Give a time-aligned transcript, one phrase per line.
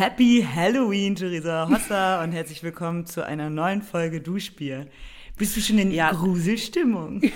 [0.00, 4.86] Happy Halloween, Theresa Hosser, und herzlich willkommen zu einer neuen Folge Duschbier.
[5.36, 6.10] Bist du schon in ja.
[6.10, 7.20] Gruselstimmung?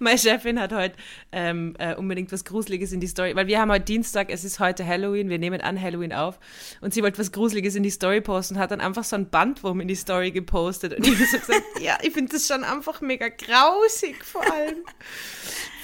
[0.00, 0.96] Meine Chefin hat heute
[1.30, 4.58] ähm, äh, unbedingt was Gruseliges in die Story, weil wir haben heute Dienstag, es ist
[4.58, 6.40] heute Halloween, wir nehmen an Halloween auf
[6.80, 9.30] und sie wollte was Gruseliges in die Story posten und hat dann einfach so ein
[9.30, 12.64] Bandwurm in die Story gepostet und ich habe so gesagt, ja, ich finde das schon
[12.64, 14.78] einfach mega grausig vor allem.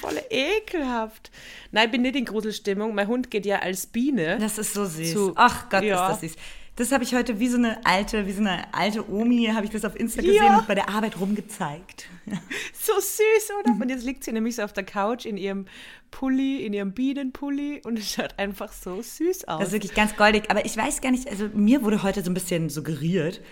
[0.00, 1.30] Voll ekelhaft.
[1.72, 2.94] Nein, ich bin nicht in Gruselstimmung.
[2.94, 4.38] Mein Hund geht ja als Biene.
[4.38, 5.12] Das ist so süß.
[5.12, 6.10] Zu, Ach Gott, ja.
[6.10, 6.42] ist das süß.
[6.78, 9.72] Das habe ich heute wie so eine alte, wie so eine alte Omi, habe ich
[9.72, 10.58] das auf Insta gesehen ja.
[10.58, 12.08] und bei der Arbeit rumgezeigt.
[12.80, 13.72] So süß, oder?
[13.72, 15.66] Und jetzt liegt sie nämlich so auf der Couch in ihrem
[16.10, 19.58] Pulli, in ihrem Bienenpulli und es schaut einfach so süß aus.
[19.58, 20.44] Das ist wirklich ganz goldig.
[20.48, 23.42] Aber ich weiß gar nicht, also mir wurde heute so ein bisschen suggeriert,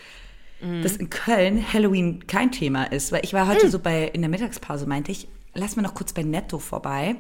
[0.60, 0.82] mhm.
[0.82, 3.12] dass in Köln Halloween kein Thema ist.
[3.12, 3.70] Weil ich war heute mhm.
[3.70, 7.16] so bei, in der Mittagspause meinte ich, lass mir noch kurz bei Netto vorbei.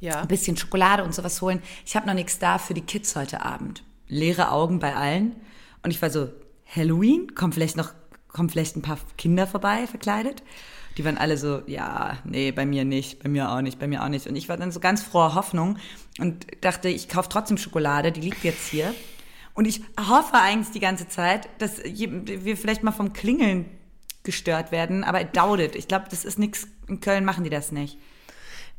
[0.00, 0.20] Ja.
[0.20, 1.62] Ein bisschen Schokolade und sowas holen.
[1.84, 5.36] Ich habe noch nichts da für die Kids heute Abend leere Augen bei allen.
[5.82, 6.28] Und ich war so,
[6.74, 7.34] Halloween?
[7.34, 7.92] Kommen vielleicht noch,
[8.28, 10.42] kommen vielleicht ein paar Kinder vorbei, verkleidet?
[10.96, 14.02] Die waren alle so, ja, nee, bei mir nicht, bei mir auch nicht, bei mir
[14.02, 14.26] auch nicht.
[14.26, 15.76] Und ich war dann so ganz froher Hoffnung
[16.18, 18.94] und dachte, ich kaufe trotzdem Schokolade, die liegt jetzt hier.
[19.56, 23.64] Und ich hoffe eigentlich die ganze Zeit, dass wir vielleicht mal vom Klingeln
[24.22, 25.74] gestört werden, aber it doubt it.
[25.74, 26.68] Ich glaube, das ist nichts.
[26.88, 27.98] In Köln machen die das nicht.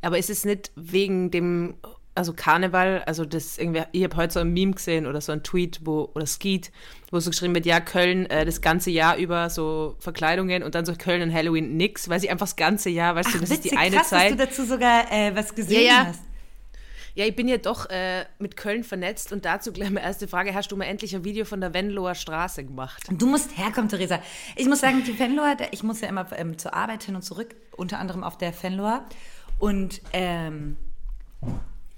[0.00, 1.74] Aber ist es nicht wegen dem
[2.14, 5.44] also Karneval, also das irgendwie, ich habe heute so ein Meme gesehen oder so ein
[5.44, 6.72] Tweet, wo, oder Skeet,
[7.12, 10.84] wo so geschrieben wird, ja, Köln äh, das ganze Jahr über so Verkleidungen und dann
[10.84, 13.50] so Köln und Halloween nix, weil sie einfach das ganze Jahr, weißt Ach, du, das
[13.50, 14.32] witzig, ist die eine krass, Zeit.
[14.32, 16.06] dass du dazu sogar äh, was gesehen ja, ja.
[16.06, 16.20] hast.
[17.18, 20.54] Ja, ich bin ja doch äh, mit Köln vernetzt und dazu gleich meine erste Frage.
[20.54, 23.02] Hast du mal endlich ein Video von der Venloer Straße gemacht?
[23.10, 24.20] Du musst herkommen, Theresa.
[24.54, 27.56] Ich muss sagen, die Venloer, ich muss ja immer ähm, zur Arbeit hin und zurück,
[27.76, 29.04] unter anderem auf der Venloer.
[29.58, 30.76] Und ähm,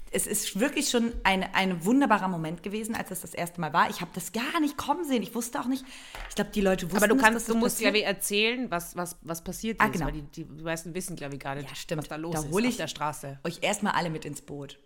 [0.09, 3.91] es ist wirklich schon ein, ein wunderbarer Moment gewesen, als es das erste Mal war.
[3.91, 5.21] Ich habe das gar nicht kommen sehen.
[5.21, 5.85] Ich wusste auch nicht.
[6.29, 9.17] Ich glaube, die Leute wussten Aber du kannst, dass du musst ja erzählen, was, was,
[9.21, 9.93] was passiert ah, ist.
[9.93, 10.05] Genau.
[10.07, 12.01] Weil die, die meisten wissen, glaube ich, gar nicht, ja, stimmt.
[12.01, 13.39] was da los da ist hol ich auf der Straße.
[13.43, 14.79] Euch erstmal alle mit ins Boot.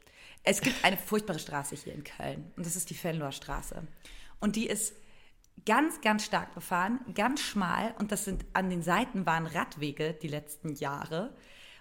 [0.46, 2.52] Es gibt eine furchtbare Straße hier in Köln.
[2.56, 3.82] Und das ist die Fenloher Straße.
[4.40, 4.94] Und die ist
[5.66, 7.96] ganz, ganz stark befahren, ganz schmal.
[7.98, 11.36] Und das sind an den Seiten waren Radwege die letzten Jahre.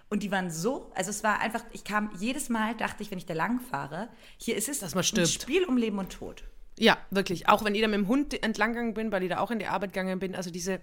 [0.09, 3.17] Und die waren so, also es war einfach, ich kam jedes Mal, dachte ich, wenn
[3.17, 5.27] ich da lang fahre, hier ist es Dass man stirbt.
[5.27, 6.43] ein Spiel um Leben und Tod.
[6.77, 7.47] Ja, wirklich.
[7.47, 9.59] Auch wenn ich da mit dem Hund entlang gegangen bin, weil ich da auch in
[9.59, 10.79] die Arbeit gegangen bin, also diese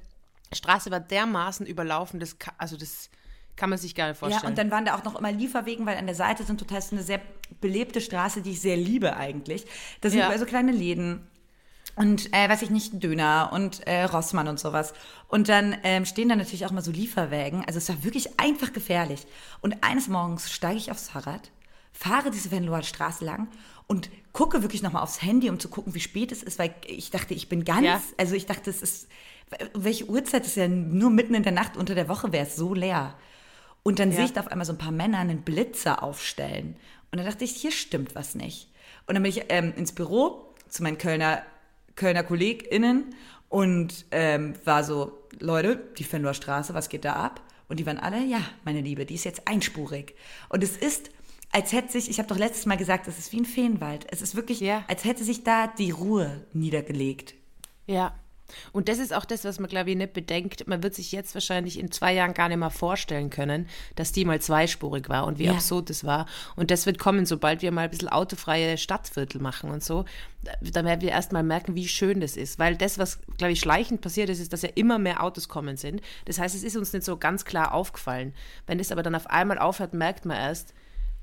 [0.53, 3.11] Straße war dermaßen überlaufen, das, also das
[3.57, 4.43] kann man sich gar nicht vorstellen.
[4.43, 6.83] Ja, und dann waren da auch noch immer Lieferwegen, weil an der Seite sind total
[6.91, 7.21] eine sehr
[7.61, 9.67] belebte Straße, die ich sehr liebe eigentlich.
[10.01, 10.27] Da sind ja.
[10.27, 11.27] überall so kleine Läden
[11.95, 14.95] und äh, weiß ich nicht, Döner und äh, Rossmann und sowas.
[15.29, 17.65] Und dann ähm, stehen da natürlich auch mal so Lieferwägen.
[17.67, 19.27] Also es war wirklich einfach gefährlich.
[19.61, 21.51] Und eines Morgens steige ich aufs Fahrrad,
[21.93, 23.49] fahre diese Venloer Straße lang
[23.87, 27.11] und gucke wirklich nochmal aufs Handy, um zu gucken, wie spät es ist, weil ich
[27.11, 28.01] dachte, ich bin ganz, ja.
[28.17, 29.09] also ich dachte, es ist,
[29.75, 32.73] welche Uhrzeit ist ja nur mitten in der Nacht unter der Woche wäre es so
[32.73, 33.15] leer.
[33.83, 34.17] Und dann ja.
[34.17, 36.77] sehe ich da auf einmal so ein paar Männer einen Blitzer aufstellen.
[37.11, 38.69] Und dann dachte ich, hier stimmt was nicht.
[39.07, 41.43] Und dann bin ich ähm, ins Büro zu meinen Kölner
[41.97, 43.15] Kölner KollegInnen
[43.49, 47.43] und ähm, war so, Leute, die Fenloher Straße, was geht da ab?
[47.69, 50.15] Und die waren alle, ja, meine Liebe, die ist jetzt einspurig.
[50.49, 51.11] Und es ist,
[51.53, 54.07] als hätte sich, ich habe doch letztes Mal gesagt, es ist wie ein Feenwald.
[54.11, 54.85] Es ist wirklich, ja.
[54.89, 57.35] als hätte sich da die Ruhe niedergelegt.
[57.87, 58.15] Ja,
[58.73, 60.67] und das ist auch das, was man, glaube ich, nicht bedenkt.
[60.67, 64.25] Man wird sich jetzt wahrscheinlich in zwei Jahren gar nicht mehr vorstellen können, dass die
[64.25, 65.53] mal zweispurig war und wie ja.
[65.53, 66.27] absurd das war.
[66.57, 70.05] Und das wird kommen, sobald wir mal ein bisschen autofreie Stadtviertel machen und so.
[70.61, 72.59] Da werden wir erst mal merken, wie schön das ist.
[72.59, 75.77] Weil das, was, glaube ich, schleichend passiert ist, ist, dass ja immer mehr Autos kommen
[75.77, 76.01] sind.
[76.25, 78.35] Das heißt, es ist uns nicht so ganz klar aufgefallen.
[78.67, 80.75] Wenn es aber dann auf einmal aufhört, merkt man erst,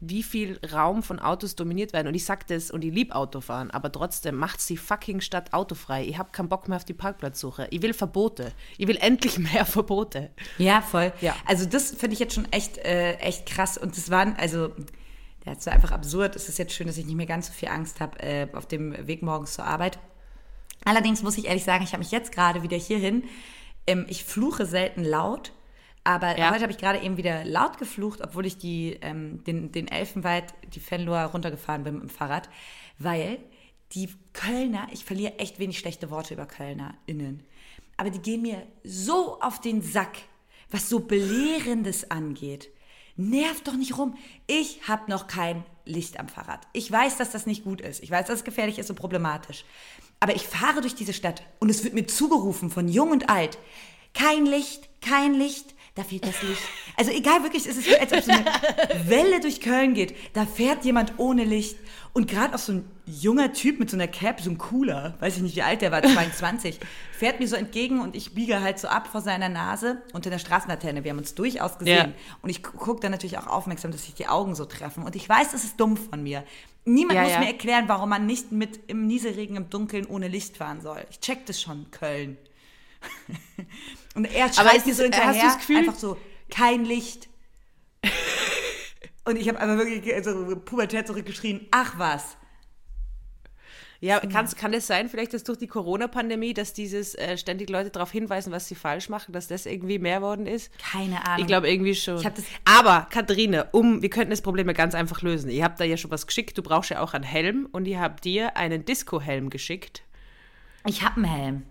[0.01, 2.07] wie viel Raum von Autos dominiert werden.
[2.07, 6.05] Und ich sag das und ich liebe Autofahren, aber trotzdem macht die fucking Stadt autofrei.
[6.05, 7.67] Ich habe keinen Bock mehr auf die Parkplatzsuche.
[7.71, 8.53] Ich will Verbote.
[8.77, 10.31] Ich will endlich mehr Verbote.
[10.57, 11.11] Ja, voll.
[11.19, 11.35] Ja.
[11.45, 13.77] Also das finde ich jetzt schon echt, äh, echt krass.
[13.77, 14.69] Und das waren, also,
[15.43, 16.35] das ist einfach absurd.
[16.35, 18.67] Es ist jetzt schön, dass ich nicht mehr ganz so viel Angst habe äh, auf
[18.67, 19.99] dem Weg morgens zur Arbeit.
[20.85, 23.23] Allerdings muss ich ehrlich sagen, ich habe mich jetzt gerade wieder hierhin.
[23.85, 25.51] Ähm, ich fluche selten laut
[26.09, 26.49] aber ja.
[26.49, 30.45] heute habe ich gerade eben wieder laut geflucht, obwohl ich die, ähm, den, den Elfenwald,
[30.73, 32.49] die Fenloher runtergefahren bin mit dem Fahrrad,
[32.97, 33.37] weil
[33.91, 37.43] die Kölner, ich verliere echt wenig schlechte Worte über KölnerInnen,
[37.95, 40.17] aber die gehen mir so auf den Sack,
[40.71, 42.69] was so Belehrendes angeht.
[43.15, 44.17] Nervt doch nicht rum.
[44.47, 46.61] Ich habe noch kein Licht am Fahrrad.
[46.73, 48.01] Ich weiß, dass das nicht gut ist.
[48.01, 49.63] Ich weiß, dass es gefährlich ist und problematisch.
[50.19, 53.59] Aber ich fahre durch diese Stadt und es wird mir zugerufen von jung und alt.
[54.15, 56.61] Kein Licht, kein Licht, da fehlt das Licht.
[56.95, 58.45] Also egal, wirklich, es ist als ob so eine
[59.09, 60.15] Welle durch Köln geht.
[60.33, 61.77] Da fährt jemand ohne Licht.
[62.13, 65.37] Und gerade auch so ein junger Typ mit so einer Cap, so ein cooler, weiß
[65.37, 66.79] ich nicht, wie alt der war, 22,
[67.11, 70.39] fährt mir so entgegen und ich biege halt so ab vor seiner Nase unter der
[70.39, 71.03] Straßenlaterne.
[71.03, 72.09] Wir haben uns durchaus gesehen.
[72.09, 72.37] Ja.
[72.41, 75.03] Und ich gucke dann natürlich auch aufmerksam, dass sich die Augen so treffen.
[75.03, 76.43] Und ich weiß, das ist dumm von mir.
[76.85, 77.39] Niemand ja, muss ja.
[77.39, 81.05] mir erklären, warum man nicht mit im Nieselregen, im Dunkeln ohne Licht fahren soll.
[81.11, 82.37] Ich check das schon, Köln.
[84.15, 86.17] und er schreit mir so hinterher, hast Gefühl, einfach so,
[86.49, 87.29] kein Licht.
[89.25, 92.37] und ich habe einfach wirklich also Pubertät zurückgeschrien, ach was.
[94.01, 97.89] Ja, kann's, kann es sein, vielleicht, dass durch die Corona-Pandemie, dass dieses äh, ständig Leute
[97.89, 100.71] darauf hinweisen, was sie falsch machen, dass das irgendwie mehr worden ist?
[100.79, 101.41] Keine Ahnung.
[101.41, 102.23] Ich glaube irgendwie schon.
[102.63, 105.49] Aber, Katharina, um, wir könnten das Problem ja ganz einfach lösen.
[105.49, 107.99] Ihr habt da ja schon was geschickt, du brauchst ja auch einen Helm und ihr
[107.99, 110.03] habt dir einen Disco-Helm geschickt.
[110.85, 111.63] Ich habe einen Helm.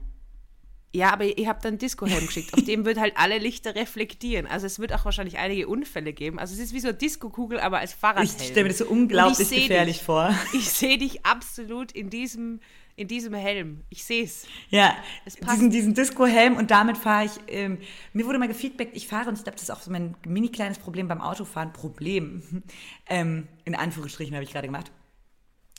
[0.90, 4.46] Ja, aber ihr habt einen Disco-Helm geschickt, auf dem wird halt alle Lichter reflektieren.
[4.46, 6.38] Also es wird auch wahrscheinlich einige Unfälle geben.
[6.38, 8.34] Also es ist wie so eine Disco-Kugel, aber als Fahrradhelm.
[8.40, 10.34] Ich stelle mir das so unglaublich gefährlich dich, vor.
[10.54, 12.60] Ich sehe dich absolut in diesem,
[12.96, 13.82] in diesem Helm.
[13.90, 14.46] Ich sehe es.
[14.70, 14.96] Ja,
[15.52, 17.78] diesen, diesen Disco-Helm und damit fahre ich, ähm,
[18.14, 20.48] mir wurde mal gefeedbackt, ich fahre und ich glaube, das ist auch so mein mini
[20.48, 21.74] kleines Problem beim Autofahren.
[21.74, 22.62] Problem,
[23.10, 24.90] ähm, in Anführungsstrichen habe ich gerade gemacht,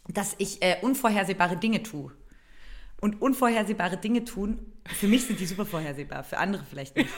[0.07, 2.11] dass ich äh, unvorhersehbare Dinge tue
[3.01, 4.59] und unvorhersehbare Dinge tun.
[4.85, 7.09] Für mich sind die super vorhersehbar, für andere vielleicht nicht.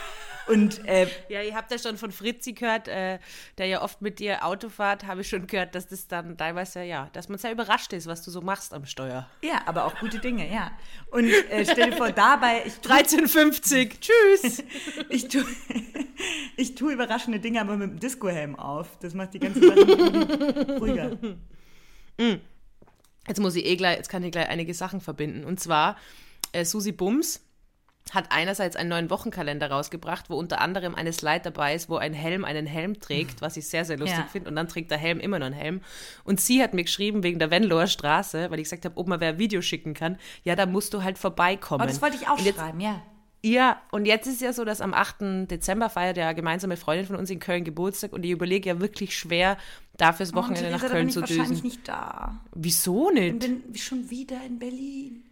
[0.48, 3.20] Und, äh, ja, ihr habt ja schon von Fritzi gehört, äh,
[3.58, 6.84] der ja oft mit dir Auto fährt, habe ich schon gehört, dass das dann teilweise,
[6.84, 9.30] ja, dass man sehr überrascht ist, was du so machst am Steuer.
[9.44, 10.72] Ja, aber auch gute Dinge, ja.
[11.12, 12.64] Und äh, stell dir vor, dabei...
[12.66, 14.64] Ich 13,50, tschüss!
[15.10, 15.46] ich tue
[16.58, 18.98] ich tu überraschende Dinge, aber mit dem Disco-Helm auf.
[19.00, 21.18] Das macht die ganze Sache ruhiger.
[22.18, 22.42] Mm.
[23.28, 25.44] Jetzt muss ich eh gleich, jetzt kann ich gleich einige Sachen verbinden.
[25.44, 25.98] Und zwar,
[26.54, 27.42] äh, Susi Bums
[28.12, 32.14] hat einerseits einen neuen Wochenkalender rausgebracht, wo unter anderem eine Slide dabei ist, wo ein
[32.14, 34.28] Helm einen Helm trägt, was ich sehr, sehr lustig ja.
[34.28, 34.50] finde.
[34.50, 35.82] Und dann trägt der Helm immer noch einen Helm.
[36.24, 39.20] Und sie hat mir geschrieben wegen der Venloer Straße, weil ich gesagt habe, ob man
[39.22, 40.18] wer Video schicken kann.
[40.44, 41.84] Ja, da musst du halt vorbeikommen.
[41.84, 43.02] Oh, das wollte ich auch jetzt, schreiben, ja.
[43.44, 45.50] Ja, und jetzt ist ja so, dass am 8.
[45.50, 49.18] Dezember feiert ja gemeinsame Freundin von uns in Köln Geburtstag und ich überlege ja wirklich
[49.18, 49.58] schwer,
[49.98, 51.32] dafür das oh, Wochenende oh, nach Köln zu düsen.
[51.32, 52.42] Ich bin wahrscheinlich nicht da.
[52.54, 53.44] Wieso nicht?
[53.44, 55.24] Ich bin schon wieder in Berlin.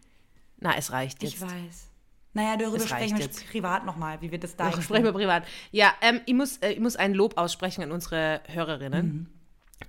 [0.60, 1.36] Na, es reicht jetzt.
[1.36, 1.88] Ich weiß.
[2.34, 3.48] Naja, darüber sprechen wir jetzt.
[3.50, 5.44] privat nochmal, wie wir das da Sprechen wir privat.
[5.72, 9.06] Ja, ähm, ich, muss, äh, ich muss ein Lob aussprechen an unsere Hörerinnen.
[9.06, 9.39] Mhm.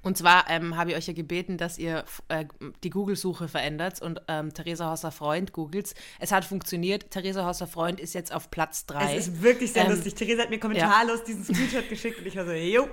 [0.02, 2.46] Und zwar ähm, habe ich euch ja gebeten, dass ihr äh,
[2.82, 5.94] die Google-Suche verändert und ähm, Theresa Hosser Freund googelt.
[6.18, 7.10] Es hat funktioniert.
[7.10, 9.16] Theresa Hosser Freund ist jetzt auf Platz 3.
[9.16, 10.14] Es ist wirklich sehr ähm, lustig.
[10.14, 11.24] Theresa hat mir kommentarlos ja.
[11.26, 12.88] diesen Screenshot geschickt und ich war so, jo.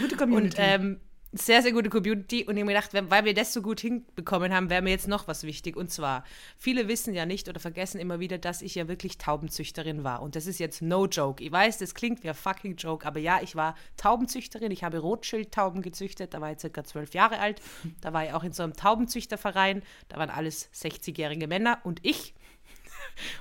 [0.00, 0.56] Gute Community.
[0.56, 1.00] Und ähm,
[1.32, 2.44] sehr, sehr gute Community.
[2.44, 5.08] Und ich habe mir gedacht, weil wir das so gut hinbekommen haben, wäre mir jetzt
[5.08, 5.76] noch was wichtig.
[5.76, 6.24] Und zwar,
[6.56, 10.22] viele wissen ja nicht oder vergessen immer wieder, dass ich ja wirklich Taubenzüchterin war.
[10.22, 11.42] Und das ist jetzt no joke.
[11.42, 14.70] Ich weiß, das klingt wie ein fucking Joke, aber ja, ich war Taubenzüchterin.
[14.70, 16.32] Ich habe Rotschildtauben gezüchtet.
[16.34, 17.60] Da war ich circa zwölf Jahre alt.
[18.00, 19.82] Da war ich auch in so einem Taubenzüchterverein.
[20.08, 22.34] Da waren alles 60-jährige Männer und ich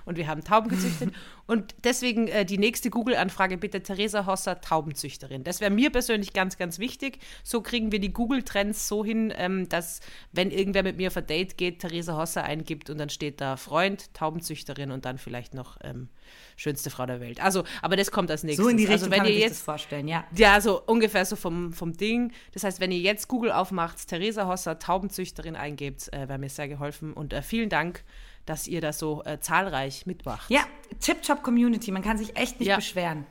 [0.05, 1.13] und wir haben Tauben gezüchtet.
[1.47, 5.43] und deswegen äh, die nächste Google-Anfrage bitte Theresa Hosser, Taubenzüchterin.
[5.43, 7.19] Das wäre mir persönlich ganz, ganz wichtig.
[7.43, 11.27] So kriegen wir die Google-Trends so hin, ähm, dass wenn irgendwer mit mir auf ein
[11.27, 15.77] Date geht, Theresa Hosser eingibt und dann steht da Freund, Taubenzüchterin und dann vielleicht noch
[15.83, 16.09] ähm,
[16.55, 17.41] schönste Frau der Welt.
[17.41, 18.63] Also, aber das kommt als nächstes.
[18.63, 20.25] So in die also, Richtung also, wenn ihr jetzt, das vorstellen, ja.
[20.35, 22.31] Ja, so ungefähr so vom, vom Ding.
[22.53, 26.67] Das heißt, wenn ihr jetzt Google aufmacht, Theresa Hosser, Taubenzüchterin eingebt, äh, wäre mir sehr
[26.67, 27.13] geholfen.
[27.13, 28.03] Und äh, vielen Dank
[28.47, 30.49] dass ihr das so äh, zahlreich mitmacht.
[30.49, 30.65] Ja,
[30.99, 32.77] Tip-Top Community, man kann sich echt nicht ja.
[32.77, 33.25] beschweren.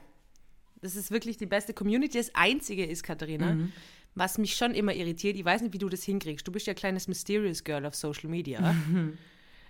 [0.83, 2.19] Das ist wirklich die beste Community.
[2.19, 3.73] Das Einzige ist, Katharina, mhm.
[4.15, 6.47] was mich schon immer irritiert, ich weiß nicht, wie du das hinkriegst.
[6.47, 8.61] Du bist ja ein kleines Mysterious Girl auf Social Media.
[8.61, 9.19] Mhm.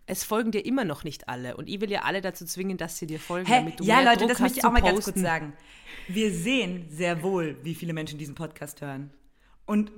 [0.09, 1.57] Es folgen dir immer noch nicht alle.
[1.57, 3.57] Und ich will ja alle dazu zwingen, dass sie dir folgen, Hä?
[3.57, 5.53] damit du Ja, mehr Leute, Druck das möchte ich auch mal ganz kurz sagen.
[6.07, 9.11] Wir sehen sehr wohl, wie viele Menschen diesen Podcast hören.
[9.65, 9.91] Und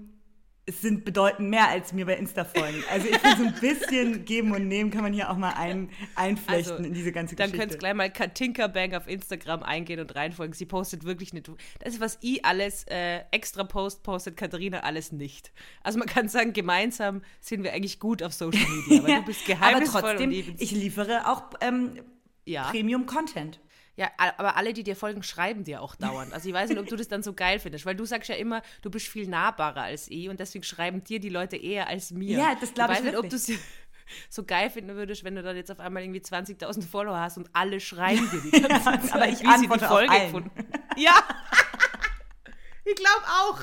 [0.68, 2.84] es sind bedeutend mehr als mir bei Insta folgen.
[2.90, 5.88] Also ich finde so ein bisschen geben und nehmen kann man hier auch mal ein,
[6.14, 7.56] einflechten also, in diese ganze Geschichte.
[7.56, 10.54] Dann könnt ihr gleich mal Katinka Bank auf Instagram eingehen und reinfolgen.
[10.54, 11.50] Sie postet wirklich nicht.
[11.78, 15.52] Das ist, was ich alles äh, extra post, postet Katharina alles nicht.
[15.82, 19.02] Also man kann sagen, gemeinsam sind wir eigentlich gut auf Social Media.
[19.02, 20.02] Weil ja, du bist geheimnisvoll.
[20.02, 21.98] Aber trotzdem, ich liefere auch ähm,
[22.44, 22.70] ja.
[22.70, 23.58] Premium-Content.
[23.99, 26.33] Ja, aber alle, die dir folgen, schreiben dir auch dauernd.
[26.33, 28.37] Also ich weiß nicht, ob du das dann so geil findest, weil du sagst ja
[28.37, 32.12] immer, du bist viel nahbarer als ich und deswegen schreiben dir die Leute eher als
[32.12, 32.38] mir.
[32.38, 33.50] Ja, das glaube ich, ich weiß nicht, ob du es
[34.31, 37.50] so geil finden würdest, wenn du dann jetzt auf einmal irgendwie 20.000 Follower hast und
[37.52, 40.50] alle schreiben dir die ganze ja, Zeit, aber ich antworte die Folge gefunden.
[40.97, 41.21] Ja,
[42.85, 43.62] ich glaube auch.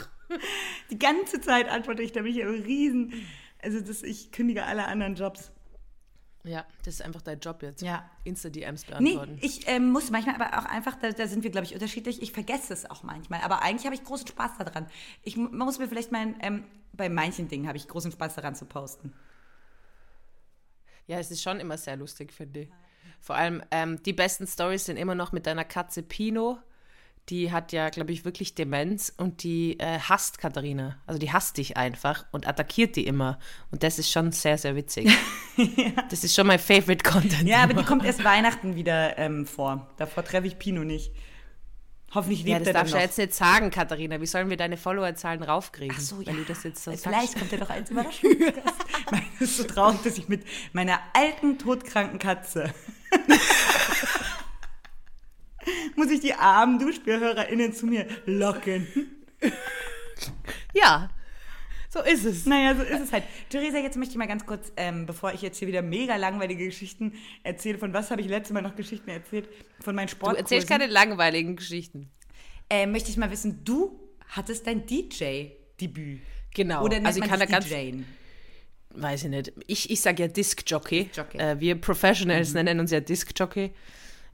[0.89, 3.25] Die ganze Zeit antworte ich, da bin ich ja riesen,
[3.63, 5.53] also das, ich kündige alle anderen Jobs.
[6.45, 7.81] Ja, das ist einfach dein Job jetzt.
[7.81, 8.07] Ja.
[8.23, 9.35] Insta-DMs beantworten.
[9.35, 12.21] Nee, ich ähm, muss manchmal aber auch einfach, da, da sind wir, glaube ich, unterschiedlich.
[12.21, 13.41] Ich vergesse es auch manchmal.
[13.41, 14.87] Aber eigentlich habe ich großen Spaß daran.
[15.23, 18.55] Ich man muss mir vielleicht mein, ähm, bei manchen Dingen habe ich großen Spaß daran
[18.55, 19.11] zu posten.
[21.07, 22.69] Ja, es ist schon immer sehr lustig, finde ich.
[23.19, 26.59] Vor allem ähm, die besten Stories sind immer noch mit deiner Katze Pino.
[27.29, 30.97] Die hat ja, glaube ich, wirklich Demenz und die äh, hasst Katharina.
[31.07, 33.39] Also die hasst dich einfach und attackiert die immer.
[33.71, 35.11] Und das ist schon sehr, sehr witzig.
[35.57, 35.91] ja.
[36.09, 37.47] Das ist schon mein Favorite Content.
[37.47, 39.89] Ja, aber die kommt erst Weihnachten wieder ähm, vor.
[39.97, 41.11] Davor treffe ich Pino nicht.
[42.13, 44.21] Hoffentlich lebt ja, das er darfst du jetzt nicht sagen, Katharina.
[44.21, 45.95] Wie sollen wir deine Followerzahlen raufkriegen?
[45.97, 46.27] Ach so, ja.
[46.27, 47.39] Wenn du das jetzt so Vielleicht sagst.
[47.39, 48.55] kommt er doch als Überraschungsgast.
[49.35, 52.73] Es ist so traurig, dass ich mit meiner alten, todkranken Katze
[55.95, 58.87] muss ich die armen DuschbierhörerInnen zu mir locken.
[60.73, 61.09] Ja,
[61.89, 62.45] so ist es.
[62.45, 63.23] Naja, so ist es halt.
[63.49, 66.65] Theresa, jetzt möchte ich mal ganz kurz, ähm, bevor ich jetzt hier wieder mega langweilige
[66.65, 69.47] Geschichten erzähle, von was habe ich letztes Mal noch Geschichten erzählt?
[69.79, 70.43] Von meinen Du Sportkursen.
[70.43, 72.11] erzählst keine langweiligen Geschichten.
[72.69, 76.21] äh, möchte ich mal wissen, du hattest dein DJ-Debüt.
[76.53, 76.83] Genau.
[76.83, 78.05] Oder nennt also ich kann da ganz, DJen?
[78.91, 79.53] weiß ich nicht.
[79.67, 81.05] Ich, ich sage ja Disc-Jockey.
[81.05, 81.37] Disc-Jockey.
[81.37, 83.71] Äh, wir Professionals nennen uns ja Disc-Jockey.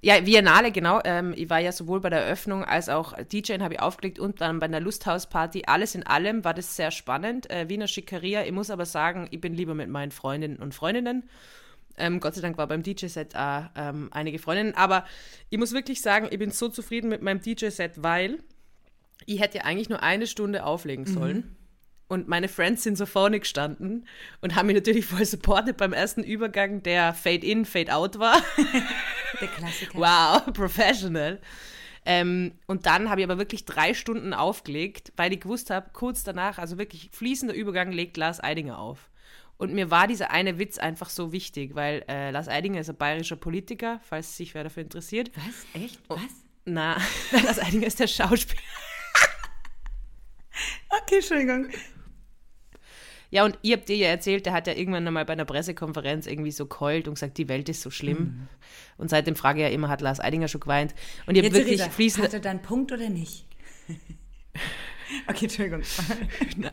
[0.04, 1.00] Ja, Biennale, genau.
[1.04, 4.42] Ähm, ich war ja sowohl bei der Eröffnung als auch DJing habe ich aufgelegt und
[4.42, 5.64] dann bei einer Lusthausparty.
[5.68, 7.50] Alles in allem war das sehr spannend.
[7.52, 8.44] Äh, Wiener Schickeria.
[8.44, 11.30] Ich muss aber sagen, ich bin lieber mit meinen Freundinnen und Freundinnen.
[11.98, 14.74] Ähm, Gott sei Dank war beim DJ-Set auch ähm, einige Freundinnen.
[14.74, 15.06] Aber
[15.52, 18.40] ich muss wirklich sagen, ich bin so zufrieden mit meinem DJ-Set, weil
[19.28, 21.56] ich hätte ja eigentlich nur eine Stunde auflegen sollen.
[22.12, 24.06] Und meine Friends sind so vorne gestanden
[24.42, 28.36] und haben mich natürlich voll supportet beim ersten Übergang, der Fade in, Fade out war.
[29.40, 29.98] Der Klassiker.
[29.98, 31.40] Wow, professional.
[32.04, 36.26] Ähm, und dann habe ich aber wirklich drei Stunden aufgelegt, weil ich gewusst habe, kurz
[36.26, 39.10] danach, also wirklich fließender Übergang, legt Lars Eidinger auf.
[39.56, 42.98] Und mir war dieser eine Witz einfach so wichtig, weil äh, Lars Eidinger ist ein
[42.98, 45.32] bayerischer Politiker, falls sich wer dafür interessiert.
[45.38, 45.82] Was?
[45.82, 46.02] Echt?
[46.10, 46.20] Was?
[46.66, 46.98] Na,
[47.32, 48.62] Lars Eidinger ist der Schauspieler.
[50.90, 51.70] Okay, Entschuldigung.
[53.32, 56.28] Ja, und ihr habt dir ja erzählt, der hat ja irgendwann einmal bei einer Pressekonferenz
[56.28, 58.18] irgendwie so keult und gesagt, die Welt ist so schlimm.
[58.18, 58.48] Mhm.
[58.98, 60.94] Und seitdem frage ich ja immer, hat Lars Eidinger schon geweint?
[61.26, 62.26] Und ihr habt wirklich Theresa, fließend.
[62.26, 63.46] Hat er da einen Punkt oder nicht?
[65.28, 65.82] okay, Entschuldigung.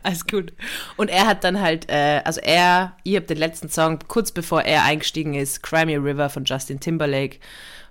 [0.03, 0.51] Alles gut.
[0.97, 4.63] Und er hat dann halt, äh, also er, ihr habt den letzten Song, kurz bevor
[4.63, 7.37] er eingestiegen ist, Crimea River von Justin Timberlake.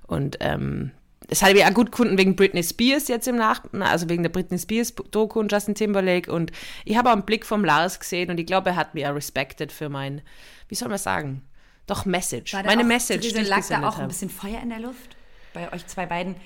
[0.07, 0.91] Und ähm,
[1.29, 4.31] das habe ich auch gut gefunden wegen Britney Spears jetzt im Nach, also wegen der
[4.31, 6.33] Britney Spears Doku und Justin Timberlake.
[6.33, 6.53] Und
[6.85, 9.15] ich habe auch einen Blick vom Lars gesehen und ich glaube, er hat mich auch
[9.15, 10.23] respected für mein,
[10.69, 11.43] wie soll man sagen,
[11.87, 12.55] doch Message.
[12.55, 14.09] Meine auch, Message, Theresa, die ich lag da auch ein habe.
[14.09, 15.17] bisschen Feuer in der Luft?
[15.53, 16.37] Bei euch zwei beiden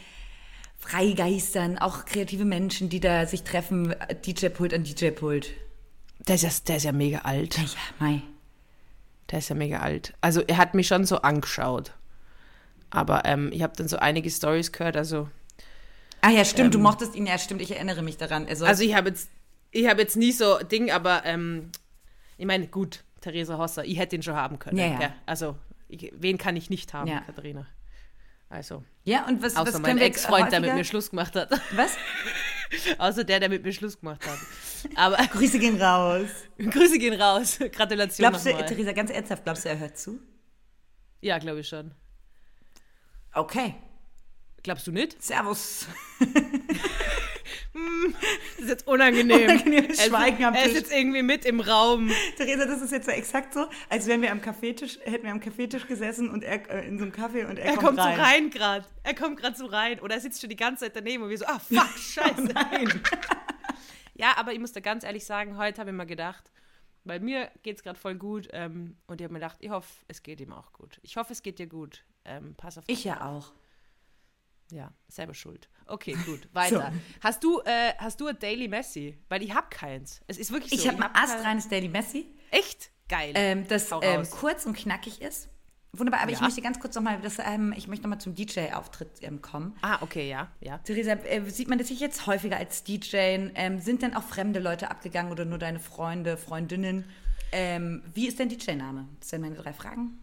[0.78, 3.94] Freigeistern, auch kreative Menschen, die da sich treffen,
[4.26, 5.50] DJ-Pult an DJ-Pult.
[6.26, 7.56] Der ist, ja, der ist ja mega alt.
[7.56, 7.64] Ja,
[8.00, 8.22] Mai.
[9.30, 10.14] Der ist ja mega alt.
[10.20, 11.92] Also er hat mich schon so angeschaut.
[12.92, 15.28] Aber ähm, ich habe dann so einige Stories gehört, also
[16.20, 18.46] Ah ja, stimmt, du mochtest ihn, ja, stimmt, ich erinnere mich daran.
[18.46, 19.28] Also, Also ich habe jetzt,
[19.72, 21.72] ich habe jetzt nie so Ding, aber ähm,
[22.38, 24.78] ich meine, gut, Theresa Hosser, ich hätte ihn schon haben können.
[24.78, 24.98] Ja, ja.
[24.98, 25.12] gell?
[25.26, 25.56] Also,
[25.88, 27.20] ich, wen kann ich nicht haben, Ja.
[27.20, 27.66] Katharina?
[28.48, 31.50] Also, ja, und was, außer was mein Ex-Freund, der mit mir Schluss gemacht hat.
[31.74, 31.96] Was?
[32.98, 34.38] außer der, der mit mir Schluss gemacht hat.
[34.94, 36.28] Aber Grüße gehen raus.
[36.58, 37.58] Grüße gehen raus.
[37.72, 38.52] Gratulation Glaubst du.
[38.52, 40.20] Theresa, ganz ernsthaft, glaubst du, er hört zu?
[41.22, 41.92] Ja, glaube ich schon.
[43.34, 43.74] Okay.
[44.62, 45.20] Glaubst du nicht?
[45.22, 45.86] Servus.
[47.74, 49.44] Das ist jetzt unangenehm.
[49.44, 50.78] Unangenehmes Er Schweigen am Er ist Tisch.
[50.80, 52.10] jetzt irgendwie mit im Raum.
[52.36, 55.40] Theresa, das ist jetzt so exakt so, als wären wir am Kaffeetisch, hätten wir am
[55.40, 58.16] Kaffeetisch gesessen und er äh, in so einem Kaffee und er, Er kommt, kommt, rein.
[58.16, 58.86] so rein gerade.
[59.02, 60.00] Er kommt gerade so rein.
[60.00, 62.42] Oder er sitzt schon die ganze Zeit daneben und wir so, ah, fuck, scheiße.
[62.52, 63.00] Nein.
[64.14, 66.52] Ja, aber ich muss da ganz ehrlich sagen, heute habe ich mir gedacht,
[67.02, 69.88] weil mir geht es gerade voll gut ähm, und ich habe mir gedacht, ich hoffe,
[70.06, 71.00] es geht ihm auch gut.
[71.02, 72.04] Ich hoffe, es geht dir gut.
[72.24, 72.84] Ähm, pass auf.
[72.86, 73.52] Ich ja auch.
[74.70, 75.68] Ja, selber schuld.
[75.86, 76.92] Okay, gut, weiter.
[77.20, 79.18] Hast du äh, hast du ein Daily Messi?
[79.28, 80.20] Weil ich habe keins.
[80.26, 80.76] Es ist wirklich so.
[80.76, 82.90] Ich habe ein hab astreines Daily Messi, Echt?
[83.08, 83.32] Geil.
[83.34, 85.48] ähm, das ähm, kurz und knackig ist.
[85.94, 86.44] Wunderbar, aber ich Ja.
[86.44, 89.76] möchte ganz kurz nochmal, ähm, ich möchte nochmal zum DJ-Auftritt ähm, kommen.
[89.82, 90.78] ah, okay, ja, ja.
[90.78, 93.16] Theresa, äh, sieht man das sich jetzt häufiger als DJ?
[93.54, 97.04] Ähm, sind denn auch fremde Leute abgegangen oder nur deine Freunde, Freundinnen?
[97.52, 99.06] Ähm, wie ist dein DJ-Name?
[99.20, 100.18] Das sind meine drei Fragen.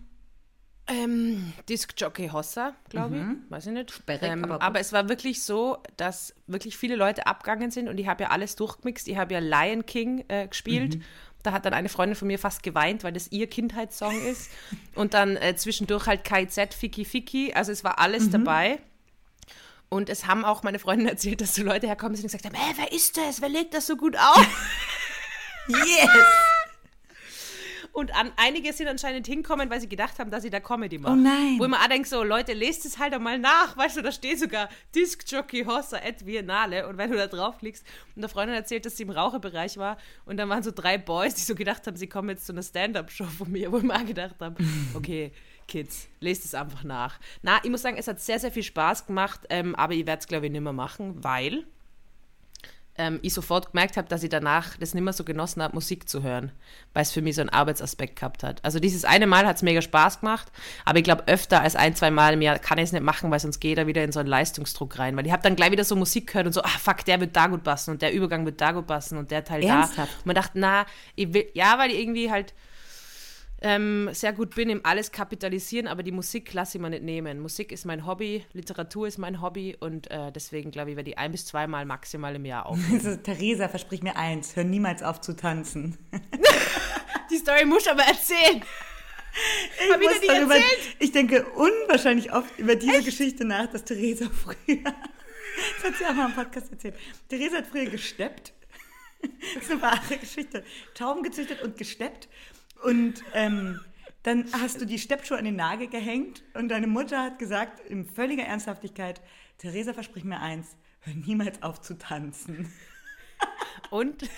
[0.89, 3.51] Ähm, Disc Jockey Hossa, glaube ich.
[3.51, 3.91] Weiß ich nicht.
[3.91, 7.99] Sperrig, ähm, aber aber, es war wirklich so, dass wirklich viele Leute abgegangen sind und
[7.99, 9.07] ich habe ja alles durchgemixt.
[9.07, 10.99] Ich habe ja Lion King äh, gespielt.
[11.43, 14.51] Da hat dann eine Freundin von mir fast geweint, weil das ihr Kindheitssong ist.
[14.95, 17.53] Und dann äh, zwischendurch halt KZ, Fiki Fiki.
[17.53, 18.79] Also es war alles dabei.
[19.89, 22.55] Und es haben auch meine Freundinnen erzählt, dass so Leute herkommen sind und gesagt haben,
[22.55, 23.41] hey, wer ist das?
[23.41, 24.47] Wer legt das so gut auf?
[25.69, 26.09] Yes!
[27.91, 31.19] Und an, einige sind anscheinend hinkommen, weil sie gedacht haben, dass sie da Comedy machen.
[31.19, 31.55] Oh nein.
[31.57, 33.75] Wo ich mir auch denke, so, Leute, lest es halt einmal nach.
[33.77, 36.87] Weißt du, da steht sogar Disc Jockey Hossa et Biennale.
[36.87, 40.37] Und wenn du da draufklickst und der Freundin erzählt, dass sie im Raucherbereich war und
[40.37, 43.25] dann waren so drei Boys, die so gedacht haben, sie kommen jetzt zu einer Stand-Up-Show
[43.25, 45.31] von mir, wo ich mir auch gedacht habe, okay,
[45.67, 47.19] Kids, lest es einfach nach.
[47.43, 50.19] Na, ich muss sagen, es hat sehr, sehr viel Spaß gemacht, ähm, aber ich werde
[50.19, 51.65] es, glaube ich, nicht mehr machen, weil
[52.99, 56.07] ähm, ich sofort gemerkt habe, dass ich danach das nicht mehr so genossen habe, Musik
[56.07, 56.51] zu hören,
[56.93, 58.63] weil es für mich so einen Arbeitsaspekt gehabt hat.
[58.63, 60.51] Also dieses eine Mal hat es mega Spaß gemacht,
[60.85, 63.31] aber ich glaube, öfter als ein, zwei Mal im Jahr kann ich es nicht machen,
[63.31, 65.15] weil sonst geht er wieder in so einen Leistungsdruck rein.
[65.15, 67.35] Weil ich habe dann gleich wieder so Musik gehört und so, ah fuck, der wird
[67.35, 70.11] da gut passen und der Übergang wird da gut passen und der Teil Ernsthaft?
[70.11, 70.17] da.
[70.19, 72.53] Und man dachte, na, ich will, ja, weil ich irgendwie halt
[73.61, 77.39] ähm, sehr gut bin im alles kapitalisieren, aber die Musik lasse ich mir nicht nehmen.
[77.39, 81.17] Musik ist mein Hobby, Literatur ist mein Hobby und äh, deswegen glaube ich, werde ich
[81.17, 83.01] ein bis zweimal maximal im Jahr aufnehmen.
[83.09, 85.97] Also, Theresa, versprich mir eins, hör niemals auf zu tanzen.
[87.31, 88.61] die Story muss ich aber erzählen.
[89.79, 90.95] Ich, Hab muss darüber, erzählt?
[90.99, 96.13] ich denke unwahrscheinlich oft über diese Geschichte nach, dass Theresa früher, das hat sie auch
[96.13, 96.95] mal im Podcast erzählt,
[97.29, 98.53] Theresa hat früher gesteppt.
[99.21, 100.63] Das ist eine wahre Geschichte.
[100.95, 102.29] Tauben gezüchtet und gesteppt.
[102.83, 103.79] Und ähm,
[104.23, 108.05] dann hast du die Steppschuhe an den Nagel gehängt und deine Mutter hat gesagt, in
[108.05, 109.21] völliger Ernsthaftigkeit,
[109.57, 112.71] Theresa, versprich mir eins, hör niemals auf zu tanzen.
[113.89, 114.29] Und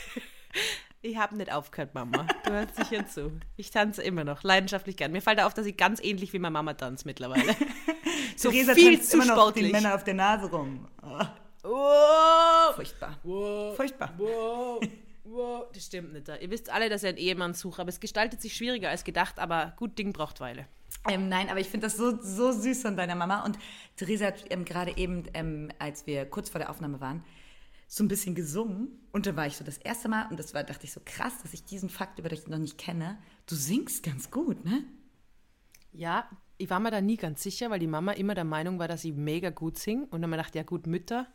[1.01, 2.25] ich habe nicht aufgehört, Mama.
[2.45, 3.31] Du hörst sicher zu.
[3.57, 5.11] Ich tanze immer noch, leidenschaftlich gern.
[5.11, 7.55] Mir fällt auf, dass ich ganz ähnlich wie meine Mama tanze mittlerweile.
[8.37, 9.65] So Theresa viel tanzt zu immer noch sportlich.
[9.67, 10.87] die Männer auf der Nase rum.
[11.03, 11.19] Oh,
[11.63, 13.19] Oh, furchtbar.
[13.23, 14.13] wow, Furchtbar.
[14.17, 14.81] wow,
[15.23, 15.65] wow.
[15.73, 16.27] Das stimmt nicht.
[16.27, 19.39] Ihr wisst alle, dass ich einen Ehemann suche, aber es gestaltet sich schwieriger als gedacht,
[19.39, 20.67] aber gut Ding braucht Weile.
[21.09, 23.43] Ähm, nein, aber ich finde das so, so süß von deiner Mama.
[23.43, 23.57] Und
[23.95, 27.23] Theresa hat ähm, gerade eben, ähm, als wir kurz vor der Aufnahme waren,
[27.87, 28.87] so ein bisschen gesungen.
[29.11, 31.41] Und da war ich so das erste Mal, und das war, dachte ich so krass,
[31.41, 33.17] dass ich diesen Fakt über dich noch nicht kenne.
[33.47, 34.85] Du singst ganz gut, ne?
[35.91, 38.87] Ja, ich war mir da nie ganz sicher, weil die Mama immer der Meinung war,
[38.87, 40.03] dass ich mega gut singe.
[40.03, 41.27] Und dann habe ich gedacht, ja gut, Mütter.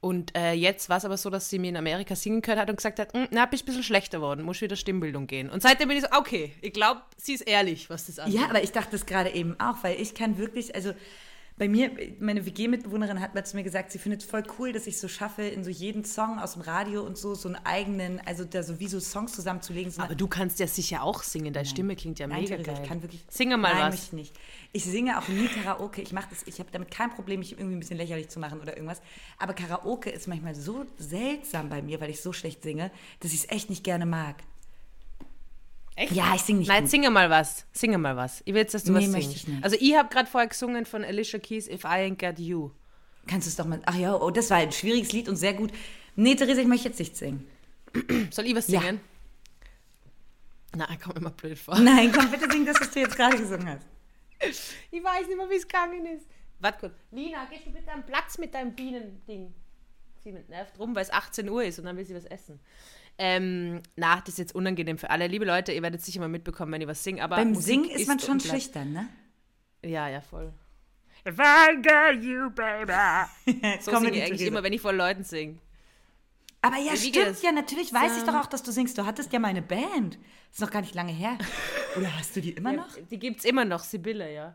[0.00, 2.70] Und äh, jetzt war es aber so, dass sie mir in Amerika singen gehört hat
[2.70, 5.50] und gesagt hat, "Mm, na, bist ein bisschen schlechter geworden, muss wieder Stimmbildung gehen.
[5.50, 8.40] Und seitdem bin ich so, okay, ich glaube, sie ist ehrlich, was das angeht.
[8.40, 10.92] Ja, aber ich dachte das gerade eben auch, weil ich kann wirklich, also
[11.58, 11.90] bei mir,
[12.20, 15.08] meine WG-Mitbewohnerin hat mal zu mir gesagt, sie findet es voll cool, dass ich so
[15.08, 18.62] schaffe, in so jeden Song aus dem Radio und so, so einen eigenen, also da
[18.62, 19.90] so wie so Songs zusammenzulegen.
[19.90, 22.78] So Aber du kannst ja sicher auch singen, deine Stimme klingt ja Nein, mega geil.
[22.82, 23.24] ich kann wirklich.
[23.28, 24.04] Singe mal Nein, was.
[24.04, 24.34] ich nicht.
[24.72, 26.00] Ich singe auch nie Karaoke.
[26.00, 28.60] Ich mache das, ich habe damit kein Problem, mich irgendwie ein bisschen lächerlich zu machen
[28.60, 29.00] oder irgendwas.
[29.38, 32.90] Aber Karaoke ist manchmal so seltsam bei mir, weil ich so schlecht singe,
[33.20, 34.36] dass ich es echt nicht gerne mag.
[35.98, 36.12] Echt?
[36.12, 36.90] Ja, ich singe nicht Nein, gut.
[36.90, 37.66] singe mal was.
[37.72, 38.40] Singe mal was.
[38.44, 39.42] Ich will jetzt, dass du Nee, was möchte singst.
[39.42, 39.64] ich nicht.
[39.64, 42.70] Also ich habe gerade vorher gesungen von Alicia Keys, If I Ain't Got You.
[43.26, 43.80] Kannst du es doch mal.
[43.84, 45.72] Ach ja, oh, das war ein schwieriges Lied und sehr gut.
[46.14, 47.46] Nee, Theresa, ich möchte jetzt nicht singen.
[48.30, 48.80] Soll ich was Ja.
[48.80, 49.00] singen?
[50.76, 51.78] Na, kommt immer blöd vor.
[51.78, 53.86] Nein, komm, bitte sing das, was du jetzt gerade gesungen hast.
[54.92, 56.24] Ich weiß nicht mehr, wie es gegangen ist.
[56.60, 56.92] Warte kurz.
[57.10, 59.52] Lina, gehst du bitte am Platz mit deinem Bienending?
[60.22, 62.60] Sie nervt rum, weil es 18 Uhr ist und dann will sie was essen.
[63.18, 65.26] Ähm, na, das ist jetzt unangenehm für alle.
[65.26, 67.22] Liebe Leute, ihr werdet sicher mal mitbekommen, wenn ich was singe.
[67.22, 69.08] Aber Beim Musik Singen ist man schon schüchtern, ne?
[69.84, 70.52] Ja, ja, voll.
[71.26, 72.92] If I got you, baby.
[73.80, 75.58] So singe ich die eigentlich immer, wenn ich vor Leuten singe.
[76.62, 78.96] Aber ja, Wie stimmt ja, natürlich weiß ich doch auch, dass du singst.
[78.98, 80.18] Du hattest ja meine Band.
[80.50, 81.36] Ist noch gar nicht lange her.
[81.96, 82.88] Oder hast du die immer noch?
[83.10, 84.54] Die gibt es immer noch, Sibylle, ja.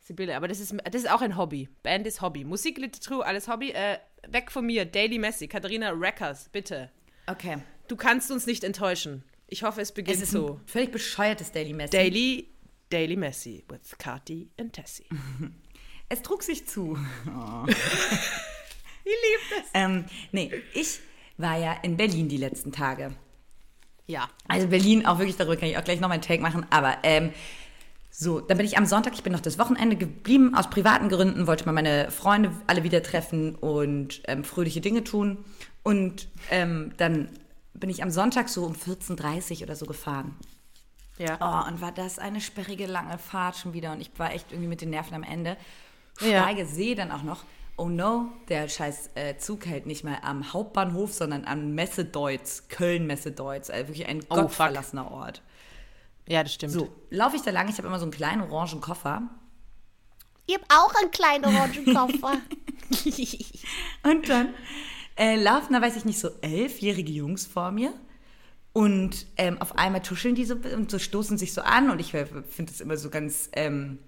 [0.00, 1.68] Sibylle, aber das ist, das ist auch ein Hobby.
[1.82, 2.44] Band ist Hobby.
[2.44, 3.70] Musik, Literatur, alles Hobby.
[3.70, 6.90] Äh, weg von mir, Daily Messi, Katharina Reckers, bitte.
[7.26, 7.58] Okay.
[7.88, 9.24] Du kannst uns nicht enttäuschen.
[9.48, 10.54] Ich hoffe, es beginnt Es ist so.
[10.54, 11.92] ein völlig bescheuertes Daily Message.
[11.92, 12.48] Daily,
[12.90, 15.06] Daily Messi with Kati and Tessie.
[16.08, 16.96] Es trug sich zu.
[19.08, 19.70] Ich liebe das.
[19.72, 20.98] Ähm, nee, ich
[21.36, 23.14] war ja in Berlin die letzten Tage.
[24.08, 24.28] Ja.
[24.48, 26.66] Also Berlin, auch wirklich darüber kann ich auch gleich noch meinen Take machen.
[26.70, 27.32] Aber ähm,
[28.18, 31.46] so, dann bin ich am Sonntag, ich bin noch das Wochenende geblieben, aus privaten Gründen,
[31.46, 35.44] wollte mal meine Freunde alle wieder treffen und ähm, fröhliche Dinge tun.
[35.82, 37.28] Und ähm, dann
[37.74, 40.34] bin ich am Sonntag so um 14.30 Uhr oder so gefahren.
[41.18, 41.36] Ja.
[41.42, 43.92] Oh, und war das eine sperrige, lange Fahrt schon wieder.
[43.92, 45.58] Und ich war echt irgendwie mit den Nerven am Ende.
[46.22, 46.42] Ja.
[46.42, 47.44] Steige, sehe dann auch noch,
[47.76, 53.68] oh no, der scheiß äh, Zug hält nicht mehr am Hauptbahnhof, sondern am Messedeutz, Köln-Messedeutz.
[53.68, 55.42] Also wirklich ein Oh, gottverlassener Ort.
[56.28, 56.72] Ja, das stimmt.
[56.72, 59.22] So, laufe ich da lang, ich habe immer so einen kleinen orangen Koffer.
[60.46, 62.40] Ich habe auch einen kleinen Orangenkoffer.
[64.04, 64.54] Und dann
[65.16, 67.92] äh, laufen da, weiß ich nicht, so elfjährige Jungs vor mir.
[68.72, 71.90] Und ähm, auf einmal tuscheln die so und so stoßen sich so an.
[71.90, 73.98] Und ich finde das immer so ganz, ähm,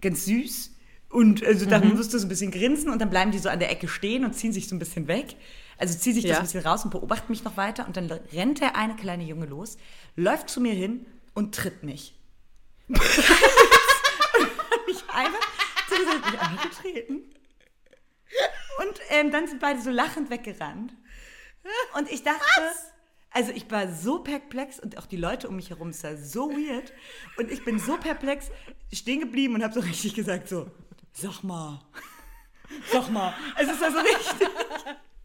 [0.00, 0.70] ganz süß.
[1.10, 1.96] Und also dann mhm.
[1.96, 4.24] musst du so ein bisschen grinsen und dann bleiben die so an der Ecke stehen
[4.24, 5.34] und ziehen sich so ein bisschen weg.
[5.80, 7.86] Also zieht sich das ein bisschen raus und beobachtet mich noch weiter.
[7.86, 9.78] Und dann rennt der eine kleine Junge los,
[10.14, 12.14] läuft zu mir hin und tritt mich.
[12.88, 17.22] und hat mich einfach, hat mich einfach getreten.
[18.78, 20.92] Und ähm, dann sind beide so lachend weggerannt.
[21.96, 22.92] Und ich dachte, Was?
[23.30, 26.50] also ich war so perplex und auch die Leute um mich herum, es war so
[26.50, 26.92] weird.
[27.38, 28.50] Und ich bin so perplex
[28.92, 30.70] stehen geblieben und habe so richtig gesagt so,
[31.12, 31.80] sag mal,
[32.92, 33.32] sag mal.
[33.54, 34.48] Also es war so richtig.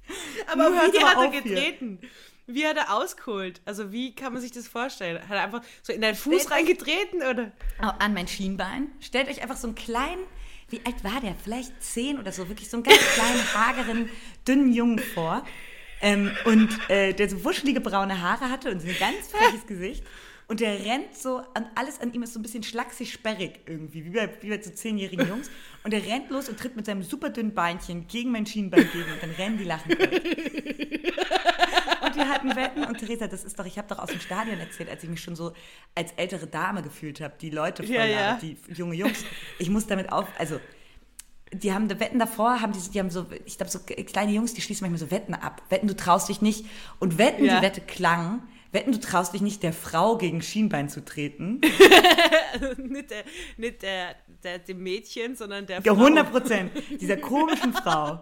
[0.48, 2.00] Aber wie hat er getreten?
[2.02, 2.10] Hier.
[2.48, 3.62] Wie hat er ausgeholt?
[3.66, 5.18] Also wie kann man sich das vorstellen?
[5.28, 7.52] Hat er einfach so in deinen Fuß Stellt reingetreten oder?
[7.80, 8.92] An mein Schienbein.
[9.00, 10.22] Stellt euch einfach so einen kleinen,
[10.70, 11.36] wie alt war der?
[11.44, 14.10] Vielleicht zehn oder so, wirklich so einen ganz kleinen, hageren,
[14.48, 15.44] dünnen Jungen vor.
[16.02, 20.04] Ähm, und äh, der so wuschelige braune Haare hatte und so ein ganz freches Gesicht.
[20.48, 24.06] Und der rennt so, an, alles an ihm ist so ein bisschen schlaksig sperrig irgendwie,
[24.06, 25.50] wie bei, wie bei so zehnjährigen Jungs.
[25.84, 29.12] Und er rennt los und tritt mit seinem super dünnen Beinchen gegen mein Schienbein gegen
[29.12, 29.92] und dann rennen die lachen.
[29.92, 30.06] und
[32.16, 34.90] wir hatten Wetten und Theresa, das ist doch, ich habe doch aus dem Stadion erzählt,
[34.90, 35.54] als ich mich schon so
[35.96, 38.40] als ältere Dame gefühlt habe, die Leute voll ja, ja.
[38.40, 39.26] die junge Jungs.
[39.58, 40.60] Ich muss damit auf, also
[41.54, 44.62] die haben Wetten davor, haben die, die haben so, ich glaube, so kleine Jungs, die
[44.62, 45.64] schließen manchmal so Wetten ab.
[45.70, 46.66] Wetten, du traust dich nicht.
[47.00, 47.58] Und Wetten, ja.
[47.58, 48.44] die Wette klang,
[48.76, 51.62] Wetten, du traust dich nicht, der Frau gegen Schienbein zu treten.
[52.78, 53.24] nicht der,
[53.58, 55.94] nicht der, der, dem Mädchen, sondern der Frau.
[55.94, 56.72] Ja, 100 Prozent.
[57.02, 58.20] Dieser komischen Frau.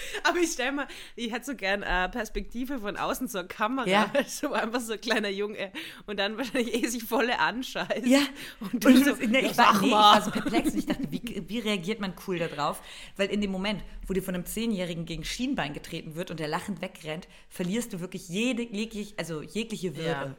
[0.24, 3.88] Aber ich stelle mal, ich hätte so gern äh, Perspektive von außen zur Kamera.
[3.88, 4.10] Ja.
[4.32, 5.72] So einfach so ein kleiner Junge
[6.06, 8.06] und dann wahrscheinlich eh sich volle anscheißt.
[8.06, 8.20] Ja.
[8.60, 11.44] Und, und so, ne, ich, war, nee, ich war so perplex und ich dachte, wie,
[11.46, 12.82] wie reagiert man cool darauf?
[13.16, 16.48] Weil in dem Moment, wo dir von einem Zehnjährigen gegen Schienbein getreten wird und der
[16.48, 20.08] lachend wegrennt, verlierst du wirklich jede, jeglich, also jegliche Würde.
[20.08, 20.36] Ja.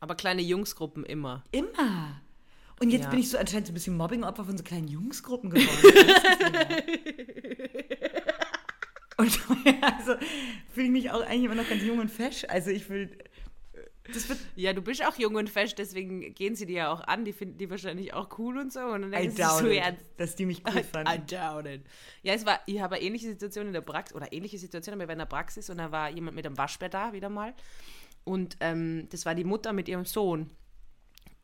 [0.00, 1.44] Aber kleine Jungsgruppen immer.
[1.52, 2.20] Immer.
[2.80, 3.10] Und jetzt ja.
[3.10, 5.70] bin ich so anscheinend so ein bisschen Mobbing-Opfer von so kleinen Jungsgruppen geworden.
[9.16, 9.38] und
[9.82, 10.14] also
[10.72, 12.44] fühle ich mich auch eigentlich immer noch ganz jung und fesch.
[12.48, 13.16] Also ich will.
[14.56, 17.24] ja, du bist auch jung und fesch, deswegen gehen sie dir ja auch an.
[17.24, 18.80] Die finden die wahrscheinlich auch cool und so.
[18.80, 21.12] Und dann I doubt so, ja, dass die mich cool fanden.
[21.12, 21.82] I, doubt it.
[22.22, 25.04] Ja, es war, ich habe eine ähnliche Situation in der Praxis, oder ähnliche Situation, aber
[25.04, 27.54] wir waren in der Praxis und da war jemand mit einem Waschbär da, wieder mal.
[28.24, 30.50] Und ähm, das war die Mutter mit ihrem Sohn.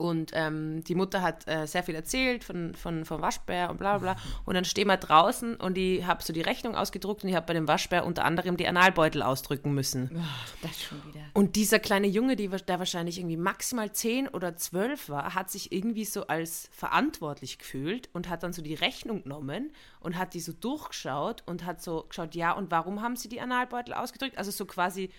[0.01, 3.99] Und ähm, die Mutter hat äh, sehr viel erzählt von, von, vom Waschbär und bla
[3.99, 4.17] bla.
[4.47, 7.45] Und dann stehen wir draußen und ich habe so die Rechnung ausgedruckt und ich habe
[7.45, 10.11] bei dem Waschbär unter anderem die Analbeutel ausdrücken müssen.
[10.15, 10.21] Oh,
[10.63, 11.21] das schon wieder.
[11.35, 15.71] Und dieser kleine Junge, die, der wahrscheinlich irgendwie maximal zehn oder zwölf war, hat sich
[15.71, 20.41] irgendwie so als verantwortlich gefühlt und hat dann so die Rechnung genommen und hat die
[20.41, 24.39] so durchgeschaut und hat so geschaut, ja, und warum haben sie die Analbeutel ausgedrückt?
[24.39, 25.11] Also so quasi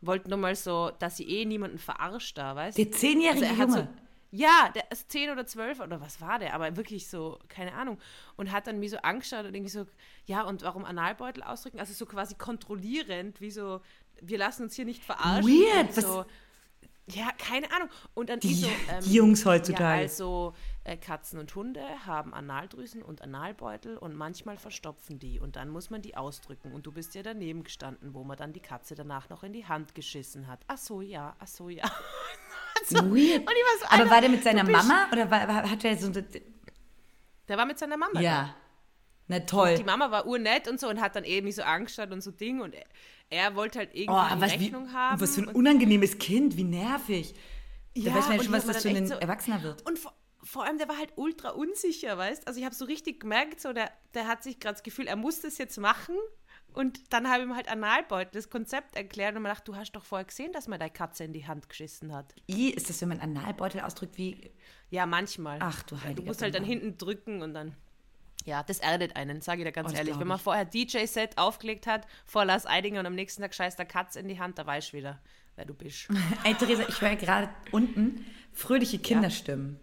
[0.00, 2.84] wollten nochmal so, dass sie eh niemanden verarscht da, weißt du?
[2.84, 3.72] Der zehnjährige also Junge.
[3.72, 3.88] So,
[4.32, 7.98] ja, der ist 10 oder 12 oder was war der, aber wirklich so, keine Ahnung.
[8.36, 9.86] Und hat dann mir so angeschaut und irgendwie so,
[10.24, 11.78] ja, und warum Analbeutel ausdrücken?
[11.78, 13.82] Also so quasi kontrollierend, wie so,
[14.22, 15.44] wir lassen uns hier nicht verarschen.
[15.44, 16.24] Weird, so,
[17.06, 17.90] ja, keine Ahnung.
[18.14, 19.96] Und dann die, so, ähm, die Jungs heutzutage.
[19.96, 25.56] Ja, also äh, Katzen und Hunde haben Analdrüsen und Analbeutel und manchmal verstopfen die und
[25.56, 26.72] dann muss man die ausdrücken.
[26.72, 29.66] Und du bist ja daneben gestanden, wo man dann die Katze danach noch in die
[29.66, 30.60] Hand geschissen hat.
[30.68, 31.84] Ach so, ja, ach so, ja.
[32.86, 32.96] so.
[32.96, 33.48] Weird.
[33.80, 36.10] So, Aber war der mit seiner Mama oder war, hat er so.
[36.10, 38.20] Der war mit seiner Mama.
[38.20, 38.54] Ja.
[39.28, 39.70] Na toll.
[39.70, 42.30] Und die Mama war urnett und so und hat dann eben so angeschaut und so
[42.30, 42.84] Ding und er,
[43.30, 45.20] er wollte halt irgendwie oh, was, Rechnung wie, haben.
[45.20, 47.34] Was für ein unangenehmes Kind, wie nervig.
[47.94, 49.86] Da ja, weiß man ja schon, was das für ein so, Erwachsener wird.
[49.86, 53.20] Und vor, vor, allem, der war halt ultra unsicher, weißt Also ich habe so richtig
[53.20, 56.16] gemerkt, so der, der hat sich gerade das Gefühl, er muss das jetzt machen
[56.74, 59.92] und dann habe ich ihm halt Analbeutel das Konzept erklärt und mir gedacht, du hast
[59.92, 62.34] doch vorher gesehen, dass man deine Katze in die Hand geschissen hat.
[62.50, 64.50] I, ist das, wenn man Analbeutel ausdrückt, wie.
[64.90, 65.58] Ja, manchmal.
[65.60, 66.22] Ach du Heilige.
[66.22, 67.74] Du musst halt dann hinten drücken und dann.
[68.44, 70.18] Ja, das erdet einen, sage ich dir ganz oh, ehrlich.
[70.18, 70.42] Wenn man ich.
[70.42, 74.28] vorher DJ-Set aufgelegt hat, vor Lars Eidinger und am nächsten Tag scheißt der Katze in
[74.28, 75.20] die Hand, da weiß ich wieder,
[75.54, 76.08] wer du bist.
[76.44, 79.78] Ey, Theresa, ich höre gerade unten fröhliche Kinderstimmen.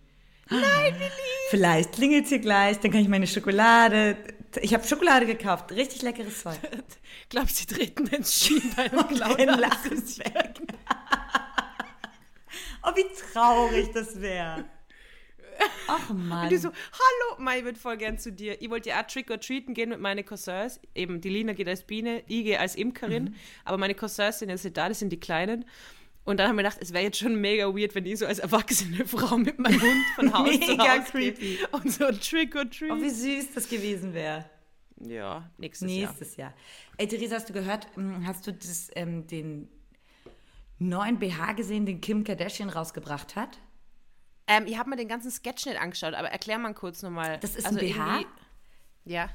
[0.49, 0.58] Ja?
[0.58, 1.10] Nein, Lili!
[1.49, 4.17] Vielleicht klingelt hier gleich, dann kann ich meine Schokolade
[4.58, 6.60] ich habe Schokolade gekauft, richtig leckeres Zeug.
[7.30, 10.60] Glaubst sie treten ins Schienbein und klauen alles weg.
[12.84, 14.66] oh, wie traurig das wäre.
[15.88, 16.44] Ach Mann.
[16.44, 18.62] Und die so, hallo, Mai wird voll gern zu dir.
[18.62, 20.80] Ich wollte ja auch Trick-or-Treaten gehen mit meinen Cousins.
[20.96, 23.24] Eben, die Lina geht als Biene, ich gehe als Imkerin.
[23.26, 23.36] Mhm.
[23.66, 25.66] Aber meine Cousins sind jetzt nicht da, das sind die Kleinen.
[26.30, 28.38] Und dann haben wir gedacht, es wäre jetzt schon mega weird, wenn ich so als
[28.38, 31.56] erwachsene Frau mit meinem Hund von Haus zu Haus creepy.
[31.56, 32.92] Gehe und so Trick or Treat.
[32.92, 34.48] Oh, wie süß das gewesen wäre.
[35.00, 36.50] Ja, nächstes, nächstes Jahr.
[36.52, 36.58] Jahr.
[36.98, 39.70] Ey, Theresa, hast du gehört, hm, hast du das, ähm, den
[40.78, 43.58] neuen BH gesehen, den Kim Kardashian rausgebracht hat?
[44.46, 47.39] Ähm, ich habe mir den ganzen Sketch nicht angeschaut, aber erklär mal kurz nochmal.
[47.39, 48.26] Das ist also ein BH.
[49.06, 49.30] Ja.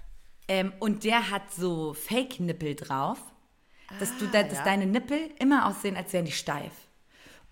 [0.47, 3.19] Ähm, und der hat so Fake-Nippel drauf,
[4.01, 4.65] dass, du, da- dass ja.
[4.65, 6.73] deine Nippel immer aussehen, als wären die steif.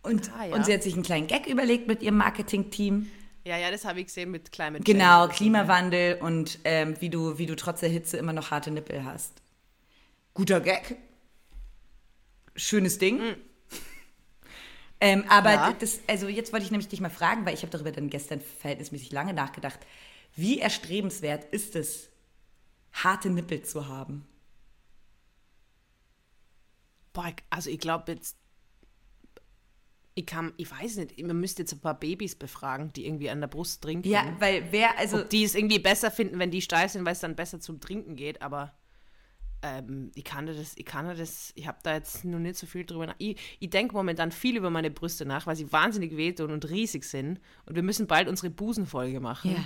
[0.03, 0.55] Und, Ah, ja.
[0.57, 3.11] und sie hat sich einen kleinen Gag überlegt mit ihrem Marketing-Team.
[3.45, 5.35] Ja, ja, das habe ich gesehen mit Climate Genau, Change.
[5.35, 9.33] Klimawandel und ähm, wie, du, wie du trotz der Hitze immer noch harte Nippel hast.
[10.35, 10.97] Guter Gag.
[12.57, 13.21] Schönes Ding.
[15.01, 15.73] Ähm, aber Ja.
[15.73, 18.41] das, also jetzt wollte ich nämlich dich mal fragen, weil ich habe darüber dann gestern
[18.41, 19.81] verhältnismäßig lange nachgedacht.
[20.37, 22.09] Wie erstrebenswert ist es,
[22.93, 24.25] harte Nippel zu haben?
[27.13, 28.37] Boah, ich- also ich glaube jetzt,
[30.15, 33.41] ich kann, ich weiß nicht, man müsste jetzt ein paar Babys befragen, die irgendwie an
[33.41, 34.09] der Brust trinken.
[34.09, 37.15] Ja, weil wer, also Ob die es irgendwie besser finden, wenn die steif sind, weil
[37.15, 38.75] es dann besser zum Trinken geht, aber
[39.63, 42.85] ähm, ich kann das, ich kann das, ich habe da jetzt noch nicht so viel
[42.85, 43.15] drüber nach.
[43.19, 47.05] Ich, ich denke momentan viel über meine Brüste nach, weil sie wahnsinnig wehtun und riesig
[47.05, 47.41] sind.
[47.65, 49.53] Und wir müssen bald unsere Busenfolge machen.
[49.53, 49.65] Ja.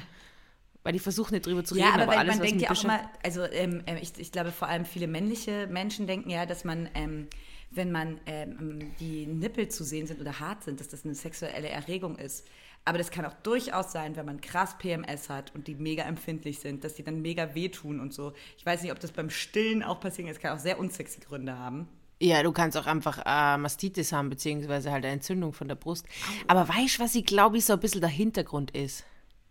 [0.86, 2.62] Weil ich versuche nicht drüber zu Ja, reden, aber, aber, weil alles, man was denkt
[2.62, 6.30] ja auch immer, also ähm, ähm, ich, ich glaube vor allem viele männliche Menschen denken
[6.30, 7.26] ja, dass man, ähm,
[7.72, 11.68] wenn man ähm, die Nippel zu sehen sind oder hart sind, dass das eine sexuelle
[11.68, 12.46] Erregung ist.
[12.84, 16.60] Aber das kann auch durchaus sein, wenn man krass PMS hat und die mega empfindlich
[16.60, 18.32] sind, dass die dann mega wehtun und so.
[18.56, 20.28] Ich weiß nicht, ob das beim Stillen auch passiert.
[20.28, 21.88] Es kann auch sehr unsexy Gründe haben.
[22.20, 26.06] Ja, du kannst auch einfach äh, Mastitis haben, beziehungsweise halt eine Entzündung von der Brust.
[26.46, 29.02] Aber weißt du, was ich glaube, ich so ein bisschen der Hintergrund ist?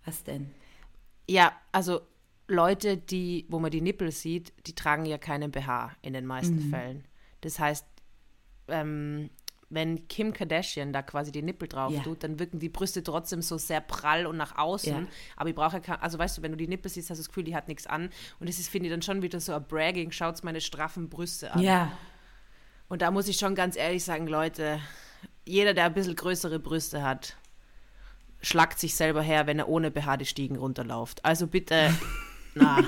[0.06, 0.52] Was denn?
[1.28, 2.02] Ja, also
[2.48, 6.60] Leute, die, wo man die Nippel sieht, die tragen ja keinen BH in den meisten
[6.70, 7.06] Fällen.
[7.42, 7.86] Das heißt,
[8.68, 9.30] ähm,
[9.70, 12.04] wenn Kim Kardashian da quasi die Nippel drauf Ja.
[12.04, 14.94] tut, dann wirken die Brüste trotzdem so sehr prall und nach außen.
[14.94, 15.08] Ja.
[15.36, 17.30] Aber ich brauche ja also weißt du, wenn du die Nippel siehst, hast du das
[17.30, 18.10] Gefühl, die hat nichts an.
[18.40, 21.52] Und das ist, finde ich, dann schon wieder so ein Bragging, schaut's meine straffen Brüste
[21.52, 21.62] an.
[21.62, 21.92] Ja.
[22.90, 24.80] Und da muss ich schon ganz ehrlich sagen, Leute,
[25.46, 27.36] jeder, der ein bisschen größere Brüste hat,
[28.42, 31.24] schlagt sich selber her, wenn er ohne BH die Stiegen runterläuft.
[31.24, 31.94] Also bitte,
[32.54, 32.84] na.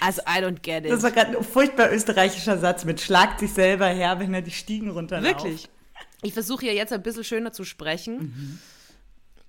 [0.00, 0.90] Also I don't get it.
[0.90, 4.50] Das war gerade ein furchtbar österreichischer Satz mit schlagt sich selber her, wenn er die
[4.50, 5.44] Stiegen runterläuft.
[5.44, 5.68] Wirklich.
[6.22, 8.60] Ich versuche ja jetzt ein bisschen schöner zu sprechen.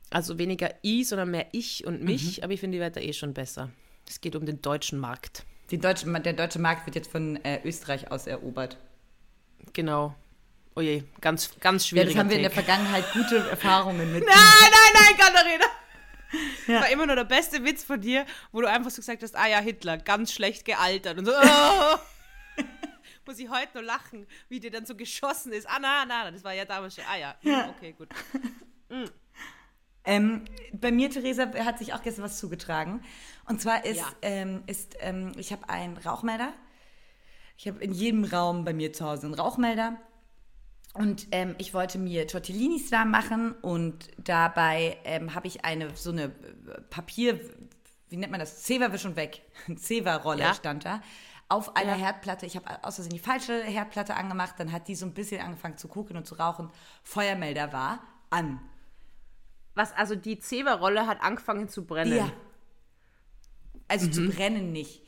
[0.09, 2.43] Also weniger ich, sondern mehr ich und mich.
[2.43, 3.69] Aber ich finde, die da eh schon besser.
[4.07, 5.45] Es geht um den deutschen Markt.
[5.69, 8.77] Deutsche, der deutsche Markt wird jetzt von äh, Österreich aus erobert.
[9.73, 10.15] Genau.
[10.77, 12.09] Oh je, ganz, ganz Ja, schwierig.
[12.09, 14.23] das haben wir in der Vergangenheit gute Erfahrungen mit.
[14.27, 15.65] Nein, nein, nein, Katharina!
[16.67, 16.81] Ja.
[16.81, 19.47] War immer nur der beste Witz von dir, wo du einfach so gesagt hast, ah
[19.47, 21.17] ja, Hitler, ganz schlecht gealtert.
[21.17, 21.97] Und so, oh.
[23.25, 25.67] Muss ich heute nur lachen, wie dir dann so geschossen ist.
[25.67, 27.05] Ah, na, na, das war ja damals schon.
[27.11, 27.69] Ah ja, Ja.
[27.75, 28.09] okay, gut.
[30.05, 33.03] Ähm, bei mir, Theresa, hat sich auch gestern was zugetragen.
[33.45, 34.07] Und zwar ist, Ja.
[34.21, 36.53] ähm, ist ähm, ich habe einen Rauchmelder.
[37.57, 39.97] Ich habe in jedem Raum bei mir zu Hause einen Rauchmelder.
[40.97, 46.11] Und ähm, ich wollte mir Tortellinis warm machen und dabei ähm, habe ich eine so
[46.11, 47.39] eine äh, Papier,
[48.09, 48.63] wie nennt man das?
[48.63, 49.41] Zewa wisch und weg.
[49.75, 50.53] Zewa-Rolle Ja.
[50.53, 51.01] stand da.
[51.49, 51.97] Auf einer Ja.
[51.97, 52.45] Herdplatte.
[52.45, 54.55] Ich habe aus Versehen die falsche Herdplatte angemacht.
[54.57, 56.69] Dann hat die so ein bisschen angefangen zu gucken und zu rauchen.
[57.03, 58.59] Feuermelder war an.
[59.75, 62.17] Was, also die Zewa-Rolle hat angefangen zu brennen.
[62.17, 62.31] Ja.
[63.87, 65.03] Also zu brennen nicht.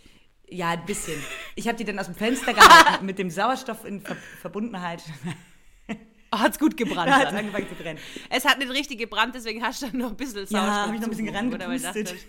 [0.48, 1.22] Ja, ein bisschen.
[1.56, 5.04] Ich habe die dann aus dem Fenster gehalten mit dem Sauerstoff in Ver Verbundenheit.
[6.32, 7.10] Hat es gut gebrannt.
[7.10, 8.00] Da hat angefangen zu brennen.
[8.30, 10.96] Es hat nicht richtig gebrannt, deswegen hast du dann noch ein bisschen Sauerstoff Ja, habe
[10.96, 11.68] ich noch ein bisschen zugefügt, oder?
[11.70, 12.28] Weil ich rangepustet.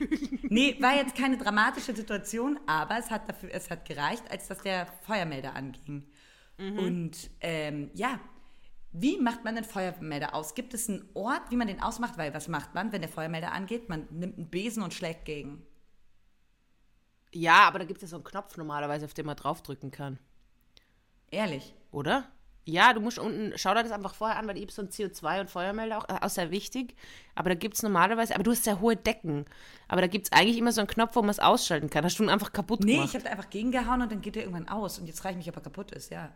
[0.00, 4.48] dachte, Nee, war jetzt keine dramatische Situation, aber es hat, dafür, es hat gereicht, als
[4.48, 6.06] dass der Feuermelder anging.
[6.58, 8.18] Und ähm, ja,
[8.92, 10.54] wie macht man den Feuermelder aus?
[10.54, 12.18] Gibt es einen Ort, wie man den ausmacht?
[12.18, 13.88] Weil was macht man, wenn der Feuermelder angeht?
[13.88, 15.64] Man nimmt einen Besen und schlägt gegen.
[17.32, 20.18] Ja, aber da gibt es ja so einen Knopf normalerweise, auf den man draufdrücken kann.
[21.30, 21.74] Ehrlich.
[21.92, 22.28] Oder?
[22.70, 25.96] Ja, du musst unten, schau dir das einfach vorher an, weil ein CO2 und Feuermelder
[25.96, 26.94] auch, äh, auch sehr wichtig.
[27.34, 29.46] Aber da gibt es normalerweise, aber du hast sehr hohe Decken.
[29.88, 32.04] Aber da gibt es eigentlich immer so einen Knopf, wo man es ausschalten kann.
[32.04, 33.08] Hast du ihn einfach kaputt Nee, gemacht?
[33.08, 34.98] ich habe da einfach gegengehauen und dann geht der irgendwann aus.
[34.98, 36.30] Und jetzt frage ich mich, ob er kaputt ist, ja.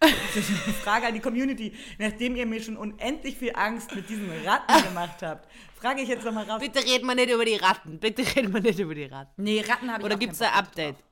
[0.00, 1.74] Das ist eine Frage an die Community.
[1.98, 5.46] Nachdem ihr mir schon unendlich viel Angst mit diesen Ratten gemacht habt,
[5.78, 6.60] frage ich jetzt nochmal raus.
[6.60, 7.98] Bitte reden wir nicht über die Ratten.
[8.00, 9.42] Bitte reden wir nicht über die Ratten.
[9.42, 10.94] Nee, Ratten habe ich Oder gibt es ein Update?
[10.96, 11.04] drauf.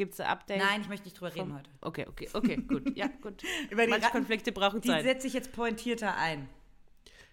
[0.00, 0.62] Gibt es ein Update?
[0.62, 1.68] Nein, ich möchte nicht drüber reden heute.
[1.82, 2.96] Okay, okay, okay, gut.
[2.96, 3.42] Ja, gut.
[3.70, 5.02] Über die Manche Ratten, Konflikte brauchen Die Zeit.
[5.02, 6.48] setze ich jetzt pointierter ein.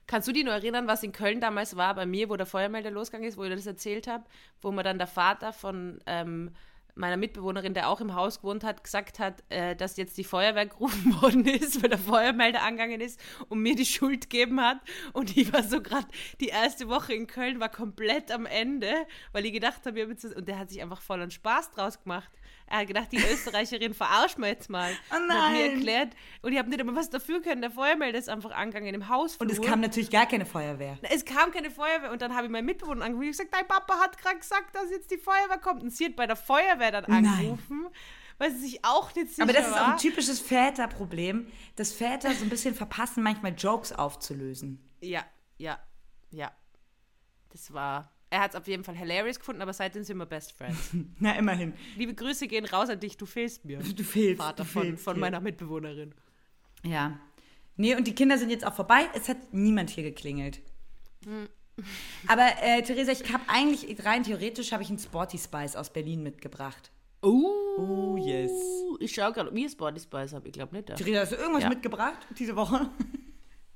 [0.06, 2.92] Kannst du dich noch erinnern, was in Köln damals war, bei mir, wo der Feuermelder
[2.92, 4.26] losgegangen ist, wo ich das erzählt habe,
[4.60, 6.52] wo mir dann der Vater von ähm,
[6.98, 10.66] meiner Mitbewohnerin, der auch im Haus gewohnt hat, gesagt hat, äh, dass jetzt die Feuerwehr
[10.66, 14.80] gerufen worden ist, weil der Feuermelder angegangen ist und mir die Schuld gegeben hat.
[15.14, 16.08] Und ich war so gerade,
[16.42, 18.92] die erste Woche in Köln war komplett am Ende,
[19.32, 22.32] weil ich gedacht habe, und der hat sich einfach voll einen Spaß draus gemacht.
[22.70, 24.92] Er hat gedacht, die Österreicherin verarscht mir jetzt mal.
[25.12, 25.72] Oh Und hat mir nein.
[25.76, 26.14] erklärt.
[26.42, 27.62] Und ich habe nicht immer was dafür können.
[27.62, 29.38] Der Feuermelder ist einfach angegangen im Haus.
[29.38, 30.98] Und es kam natürlich gar keine Feuerwehr.
[31.04, 34.00] es kam keine Feuerwehr und dann habe ich meinen Mitbewohner angerufen und gesagt, dein Papa
[34.00, 35.82] hat gerade gesagt, dass jetzt die Feuerwehr kommt.
[35.82, 37.26] Und sie hat bei der Feuerwehr dann Nein.
[37.26, 37.88] angerufen,
[38.38, 42.34] weil sie sich auch nicht sicher Aber das ist auch ein typisches Väterproblem, dass Väter
[42.34, 44.84] so ein bisschen verpassen, manchmal Jokes aufzulösen.
[45.00, 45.24] Ja,
[45.58, 45.80] ja,
[46.32, 46.52] ja.
[47.50, 48.12] Das war.
[48.30, 50.90] Er hat es auf jeden Fall hilarious gefunden, aber seitdem sind wir Best Friends.
[51.20, 51.74] Na, immerhin.
[51.96, 53.80] Liebe Grüße gehen raus an dich, du fehlst mir.
[53.80, 54.42] Du fehlst.
[54.42, 55.22] Vater du von, fehlst von hier.
[55.22, 56.14] meiner Mitbewohnerin.
[56.84, 57.20] Ja.
[57.78, 59.08] Nee, und die Kinder sind jetzt auch vorbei.
[59.14, 60.60] Es hat niemand hier geklingelt.
[61.26, 61.48] Hm.
[62.28, 66.24] Aber äh, Theresa, ich habe eigentlich, rein theoretisch, habe ich einen Sporty Spice aus Berlin
[66.24, 66.92] mitgebracht.
[67.22, 68.52] Oh, Oh, yes.
[69.00, 70.90] Ich schaue gerade, wie ist Body Spice habe ich glaube nicht.
[70.90, 70.96] Ja.
[70.96, 71.70] Theresa, hast du irgendwas Ja.
[71.70, 72.90] mitgebracht diese Woche?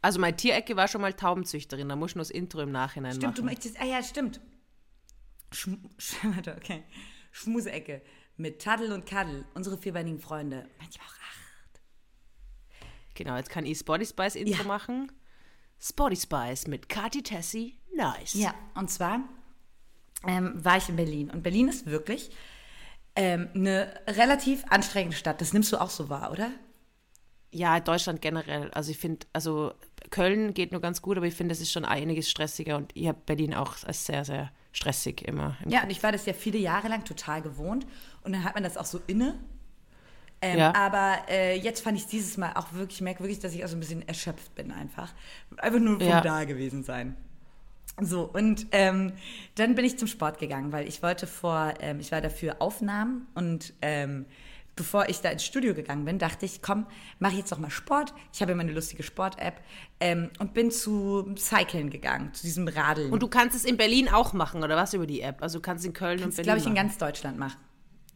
[0.02, 3.14] Also meine Tierecke war schon mal Taubenzüchterin, da muss ich noch das Intro im Nachhinein
[3.14, 3.52] Stimmt, du machen.
[3.54, 3.80] möchtest.
[3.80, 4.42] Ah ja, stimmt.
[5.52, 5.90] Schm
[6.58, 6.84] okay.
[7.32, 8.02] Schmuseecke
[8.38, 10.68] mit Taddel und Kaddel, unsere vierbeinigen Freunde.
[10.80, 11.82] Manchmal auch acht.
[13.14, 14.68] Genau, jetzt kann ich Spotty Spice Intro Ja.
[14.68, 15.12] machen.
[15.80, 18.34] Spotty Spice mit Kati Tessie, nice.
[18.34, 19.22] Ja, und zwar
[20.28, 21.30] ähm, war ich in Berlin.
[21.30, 22.32] Und Berlin ist wirklich
[23.16, 25.42] ähm, eine relativ anstrengende Stadt.
[25.42, 26.52] Das nimmst du auch so wahr, oder?
[27.52, 28.72] Ja, Deutschland generell.
[28.72, 29.74] Also ich finde, also
[30.10, 33.08] Köln geht nur ganz gut, aber ich finde, es ist schon einiges stressiger und ich
[33.08, 35.58] habe Berlin auch als sehr, sehr stressig immer.
[35.64, 37.86] Im Ja, und ich war das ja viele Jahre lang total gewohnt.
[38.24, 39.36] Und dann hat man das auch so inne.
[40.42, 40.74] Ähm, Ja.
[40.76, 43.68] Aber äh, jetzt fand ich dieses Mal auch wirklich, ich merke wirklich, dass ich auch
[43.68, 45.14] so ein bisschen erschöpft bin einfach.
[45.58, 46.22] Einfach nur vom Ja.
[46.22, 47.16] da gewesen sein.
[48.00, 49.12] So, und ähm,
[49.56, 53.28] dann bin ich zum Sport gegangen, weil ich wollte vor, ähm, ich war dafür Aufnahmen
[53.36, 54.26] und ähm,
[54.76, 56.88] bevor ich da ins Studio gegangen bin, dachte ich, komm,
[57.20, 58.14] mache ich jetzt doch mal Sport.
[58.34, 59.62] Ich habe ja meine lustige Sport-App
[60.00, 63.12] ähm, und bin zu Cyclen gegangen, zu diesem Radeln.
[63.12, 65.42] Und du kannst es in Berlin auch machen, oder was, über die App?
[65.42, 66.88] Also du kannst in Köln und das Berlin glaube ich in machen.
[66.88, 67.58] ganz Deutschland machen.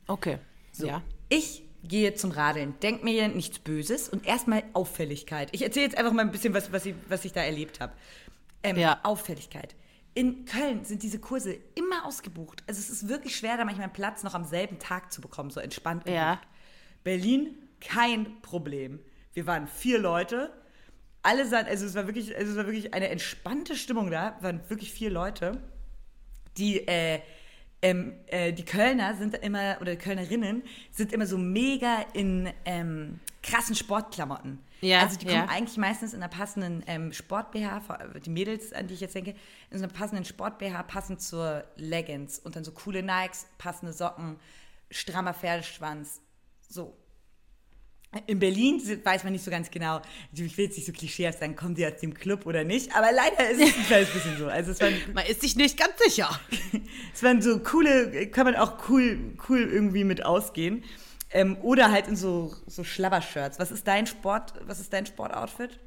[0.08, 0.40] Okay,
[0.78, 1.02] ja.
[1.30, 5.50] Ich gehe zum Radeln, denk mir nichts Böses und erstmal Auffälligkeit.
[5.52, 7.94] Ich erzähle jetzt einfach mal ein bisschen, was, was, ich, was ich da erlebt habe.
[8.64, 9.00] Ähm, Ja.
[9.04, 9.76] Auffälligkeit.
[10.16, 12.64] In Köln sind diese Kurse immer ausgebucht.
[12.68, 15.50] Also es ist wirklich schwer, da manchmal einen Platz noch am selben Tag zu bekommen,
[15.50, 16.06] so entspannt.
[16.06, 16.16] gebucht.
[16.16, 16.42] Ja.
[17.04, 19.00] Berlin, kein Problem.
[19.34, 20.52] Wir waren vier Leute.
[21.22, 24.36] Alle sahen, also es war wirklich, also es war wirklich eine entspannte Stimmung da.
[24.38, 25.62] Es waren wirklich vier Leute.
[26.58, 27.20] Die, äh,
[27.86, 33.20] ähm, äh, die Kölner sind immer, oder die Kölnerinnen sind immer so mega in ähm,
[33.44, 34.60] krassen Sportklamotten.
[34.82, 35.48] Ja, also die kommen ja.
[35.50, 39.36] eigentlich meistens in einer passenden ähm, Sport-BH, vor- die Mädels, an die ich jetzt denke,
[39.70, 44.38] in so einer passenden Sport-BH, passend zur Leggings und dann so coole Nikes, passende Socken,
[44.90, 46.22] strammer Pferdeschwanz,
[46.68, 46.98] so.
[48.28, 50.02] In Berlin weiß man nicht so ganz genau,
[50.32, 53.12] ich will jetzt nicht so klischeehaft sagen, kommen die aus dem Club oder nicht, aber
[53.12, 54.48] leider ist es ein kleines bisschen so.
[54.48, 56.30] Also es waren, Man ist sich nicht ganz sicher.
[57.14, 60.84] es waren so coole, kann man auch cool, cool irgendwie mit ausgehen.
[61.32, 63.60] Ähm, oder halt in so, so Schlabbershirts.
[63.60, 65.80] Was ist dein Sport, was ist dein Sportoutfit?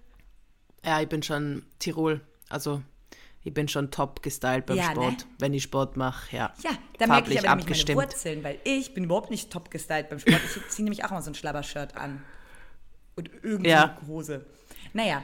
[0.84, 2.20] Ja, ich bin schon Tirol.
[2.50, 2.82] Also
[3.48, 4.92] ich bin schon top gestylt beim Ja, ne?
[4.94, 6.36] Sport, wenn ich Sport mache.
[6.36, 7.96] Ja, Ja, da merke ich aber abgestimmt.
[7.96, 10.40] meine Wurzeln, weil ich bin überhaupt nicht top gestylt beim Sport.
[10.44, 12.22] Ich ziehe nämlich auch mal so ein Schlabbershirt an.
[13.16, 13.98] Und irgendeine Ja.
[14.06, 14.44] Hose.
[14.92, 15.22] Naja.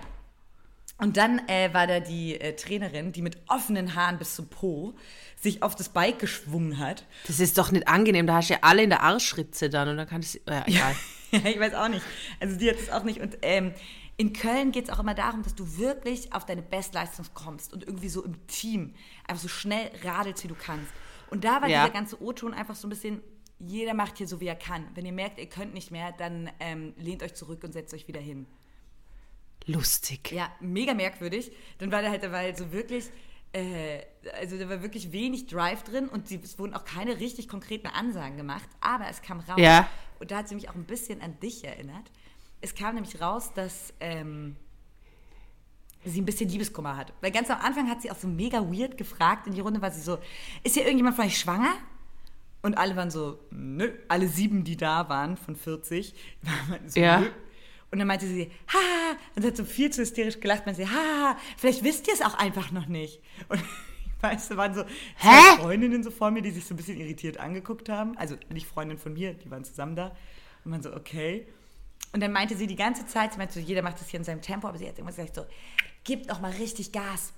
[0.99, 4.95] Und dann äh, war da die äh, Trainerin, die mit offenen Haaren bis zum Po
[5.41, 7.05] sich auf das Bike geschwungen hat.
[7.27, 8.27] Das ist doch nicht angenehm.
[8.27, 10.41] Da hast du ja alle in der Arschritze dann und dann kann ich.
[10.49, 10.95] Ja, egal.
[11.33, 12.05] Ja, ich weiß auch nicht.
[12.39, 13.21] Also die hat es auch nicht.
[13.21, 13.75] Und ähm,
[14.17, 17.85] in Köln geht es auch immer darum, dass du wirklich auf deine Bestleistung kommst und
[17.85, 18.95] irgendwie so im Team
[19.27, 20.93] einfach so schnell radelst, wie du kannst.
[21.31, 21.83] Und da war Ja.
[21.83, 23.21] dieser ganze O-Ton einfach so ein bisschen,
[23.59, 24.87] jeder macht hier so, wie er kann.
[24.95, 28.07] Wenn ihr merkt, ihr könnt nicht mehr, dann ähm, lehnt euch zurück und setzt euch
[28.07, 28.47] wieder hin.
[29.67, 30.31] Lustig.
[30.33, 31.51] Ja, mega merkwürdig.
[31.79, 33.07] Dann war da halt, da war halt so wirklich,
[33.53, 34.01] äh,
[34.39, 37.87] also da war wirklich wenig Drive drin und sie, es wurden auch keine richtig konkreten
[37.87, 39.59] Ansagen gemacht, aber es kam raus.
[39.59, 39.89] Ja.
[40.21, 42.11] Und da hat sie mich auch ein bisschen an dich erinnert.
[42.65, 44.57] Es kam nämlich raus, dass ähm,
[46.03, 47.13] sie ein bisschen Liebeskummer hat.
[47.21, 49.47] Weil ganz am Anfang hat sie auch so mega weird gefragt.
[49.47, 50.17] In die Runde war sie so,
[50.63, 51.75] ist hier irgendjemand von euch schwanger?
[52.63, 53.93] Und alle waren so, nö.
[54.09, 56.15] Alle sieben, die da waren, von 40,
[56.69, 57.21] waren so, Ja.
[57.21, 57.27] nö.
[57.91, 61.37] Und dann meinte sie, haha, und hat so viel zu hysterisch gelacht, meinte sie, haha,
[61.59, 63.21] vielleicht wisst ihr es auch einfach noch nicht.
[63.51, 63.63] Und
[64.23, 64.85] weißt du, waren so
[65.17, 65.59] Hä?
[65.59, 68.17] Freundinnen so vor mir, die sich so ein bisschen irritiert angeguckt haben.
[68.17, 70.17] Also nicht Freundinnen von mir, die waren zusammen da.
[70.65, 71.47] Und man so, okay.
[72.15, 74.25] Und dann meinte sie die ganze Zeit, sie meinte so, jeder macht das hier in
[74.25, 75.45] seinem Tempo, aber sie hat irgendwas gesagt so,
[76.05, 77.33] gebt doch mal richtig Gas.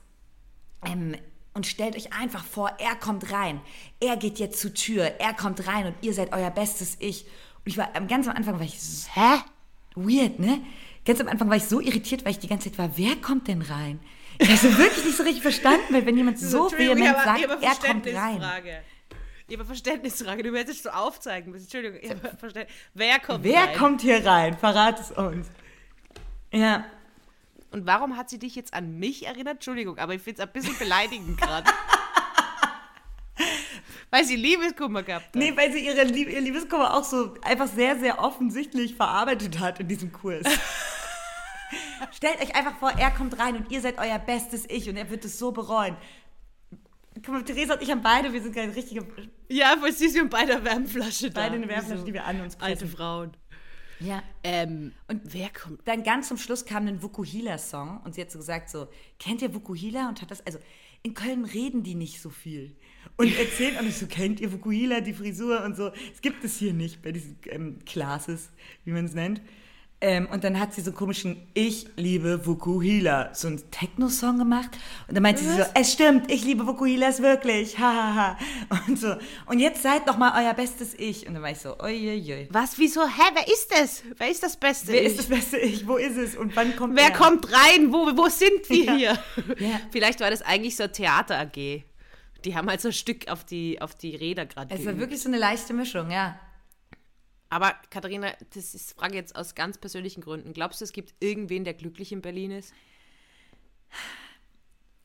[0.84, 1.16] Ähm,
[1.54, 3.62] und stellt euch einfach vor, er kommt rein.
[4.00, 7.24] Er geht jetzt zur Tür, er kommt rein und ihr seid euer bestes Ich.
[7.24, 9.38] Und ich war am- ganz am Anfang war ich so, hä?
[9.94, 10.60] Weird, ne?
[11.06, 13.48] Ganz am Anfang war ich so irritiert, weil ich die ganze Zeit war, wer kommt
[13.48, 13.98] denn rein?
[14.38, 17.48] Ich habe so wirklich nicht so richtig verstanden, weil wenn jemand so vehement sagt, er
[17.48, 17.62] kommt rein.
[17.62, 18.82] Verständnisfrage.
[19.48, 20.42] Ich habe Verständnisfrage.
[20.42, 21.64] Du hättest so aufzeigen müssen.
[21.64, 21.98] Entschuldigung.
[22.02, 23.76] Ich habe Verständ- Wer kommt Wer rein?
[23.76, 24.58] kommt hier rein?
[24.58, 25.46] Verrat es uns.
[26.52, 26.84] Ja.
[27.70, 29.54] Und warum hat sie dich jetzt an mich erinnert?
[29.56, 31.70] Entschuldigung, aber ich finde es ein bisschen beleidigend gerade.
[34.10, 35.34] Weil sie Liebeskummer gehabt hat.
[35.34, 39.80] Nee, weil sie ihre Lieb ihr Liebeskummer auch so einfach sehr, sehr offensichtlich verarbeitet hat
[39.80, 40.46] in diesem Kurs.
[42.12, 45.10] Stellt euch einfach vor, er kommt rein und ihr seid euer bestes Ich und er
[45.10, 45.96] wird es so bereuen.
[47.24, 49.06] Guck mal, Theresa und ich haben beide, wir sind keine richtige,
[49.48, 51.40] Ja, voll süß, wir haben beide eine Wärmflasche da.
[51.40, 52.96] beide eine Wärmflasche, die wir an uns Alte pressen.
[52.96, 53.30] Frauen.
[54.00, 54.22] Ja.
[54.44, 55.80] Ähm, Und wer kommt?
[55.88, 58.88] Dann ganz zum Schluss kam ein Vukuhila-Song und sie hat so gesagt so,
[59.18, 60.08] kennt ihr Vukuhila?
[60.08, 60.58] Und hat das, also
[61.02, 62.76] in Köln reden die nicht so viel.
[63.16, 65.88] Und erzählt auch nicht so, kennt ihr Vukuhila, die Frisur und so.
[65.88, 68.50] Das gibt es hier nicht bei diesen ähm, Classes,
[68.84, 69.40] wie man es nennt.
[70.02, 74.68] Ähm, und dann hat sie so einen komischen Ich liebe Vukuhila, so einen Techno-Song gemacht.
[75.08, 78.36] Und dann meinte sie so, es stimmt, ich liebe Vukuhilas wirklich, hahaha.
[78.86, 79.16] Und so,
[79.46, 81.26] und jetzt seid doch mal euer bestes Ich.
[81.26, 82.46] Und dann war ich so, oiuiui.
[82.50, 83.04] Was, wieso?
[83.06, 84.02] Hä, wer ist das?
[84.18, 84.88] Wer ist das Beste?
[84.92, 85.08] Wer Ich?
[85.08, 85.88] ist das beste Ich?
[85.88, 86.36] Wo ist es?
[86.36, 87.12] Und wann kommt Wer er?
[87.12, 87.90] kommt rein?
[87.90, 88.94] Wo, wo sind wir Ja.
[88.96, 89.18] hier?
[89.58, 89.80] Ja.
[89.92, 91.84] Vielleicht war das eigentlich so Theater AG.
[92.44, 95.22] Die haben halt so ein Stück auf die, auf die Räder gerade Es war wirklich
[95.22, 96.38] so eine leichte Mischung, ja.
[97.48, 100.52] Aber Katharina, das ist Frage jetzt aus ganz persönlichen Gründen.
[100.52, 102.72] Glaubst du, es gibt irgendwen, der glücklich in Berlin ist?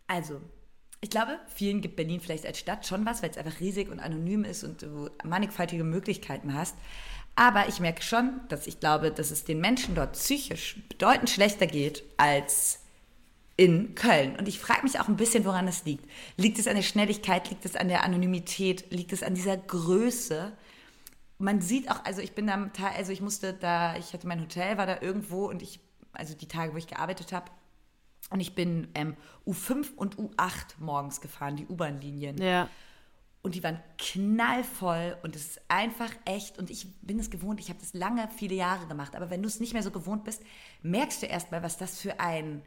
[0.07, 0.41] Also,
[1.01, 3.99] ich glaube, vielen gibt Berlin vielleicht als Stadt schon was, weil es einfach riesig und
[3.99, 6.75] anonym ist und du mannigfaltige Möglichkeiten hast.
[7.35, 11.65] Aber ich merke schon, dass ich glaube, dass es den Menschen dort psychisch bedeutend schlechter
[11.65, 12.79] geht als
[13.55, 14.35] in Köln.
[14.35, 16.05] Und ich frage mich auch ein bisschen, woran es liegt.
[16.35, 17.49] Liegt es an der Schnelligkeit?
[17.49, 18.91] Liegt es an der Anonymität?
[18.91, 20.51] Liegt es an dieser Größe?
[21.41, 24.77] Man sieht auch, also ich bin da, also ich musste da, ich hatte mein Hotel,
[24.77, 25.79] war da irgendwo und ich,
[26.13, 27.51] also die Tage, wo ich gearbeitet habe,
[28.31, 32.37] und ich bin ähm, U5 und U8 morgens gefahren, die U-Bahn-Linien.
[32.37, 32.69] Ja.
[33.41, 36.57] Und die waren knallvoll und es ist einfach echt.
[36.57, 39.15] Und ich bin es gewohnt, ich habe das lange, viele Jahre gemacht.
[39.15, 40.43] Aber wenn du es nicht mehr so gewohnt bist,
[40.81, 42.61] merkst du erst mal, was das für ein,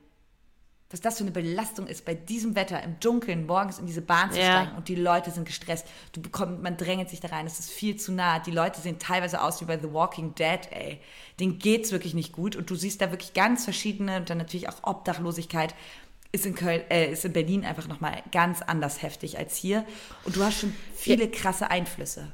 [0.91, 4.30] was das für eine Belastung ist, bei diesem Wetter im Dunkeln morgens in diese Bahn
[4.30, 4.45] zu Ja.
[4.62, 5.87] steigen und die Leute sind gestresst.
[6.12, 8.39] Du bekommst, man drängelt sich da rein, es ist viel zu nah.
[8.39, 11.01] Die Leute sehen teilweise aus wie bei The Walking Dead, ey.
[11.41, 14.68] Denen geht's wirklich nicht gut und du siehst da wirklich ganz verschiedene und dann natürlich
[14.68, 15.74] auch Obdachlosigkeit
[16.30, 19.85] ist in Köln, äh, ist in Berlin einfach nochmal ganz anders heftig als hier.
[20.24, 22.30] Und du hast schon viele krasse Einflüsse.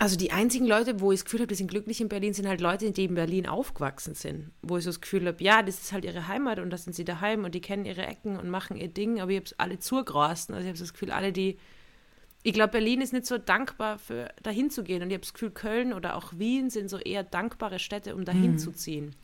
[0.00, 2.48] Also die einzigen Leute, wo ich das Gefühl habe, die sind glücklich in Berlin, sind
[2.48, 4.50] halt Leute, die in Berlin aufgewachsen sind.
[4.62, 6.94] Wo ich so das Gefühl habe, ja, das ist halt ihre Heimat und da sind
[6.94, 9.58] sie daheim und die kennen ihre Ecken und machen ihr Ding, aber ich habe es
[9.58, 10.54] alle zugrasten.
[10.54, 11.58] Also ich habe das Gefühl, alle, die.
[12.42, 15.02] Ich glaube, Berlin ist nicht so dankbar, für dahin zu gehen.
[15.02, 18.24] Und ich habe das Gefühl, Köln oder auch Wien sind so eher dankbare Städte, um
[18.24, 19.14] dahin zu ziehen.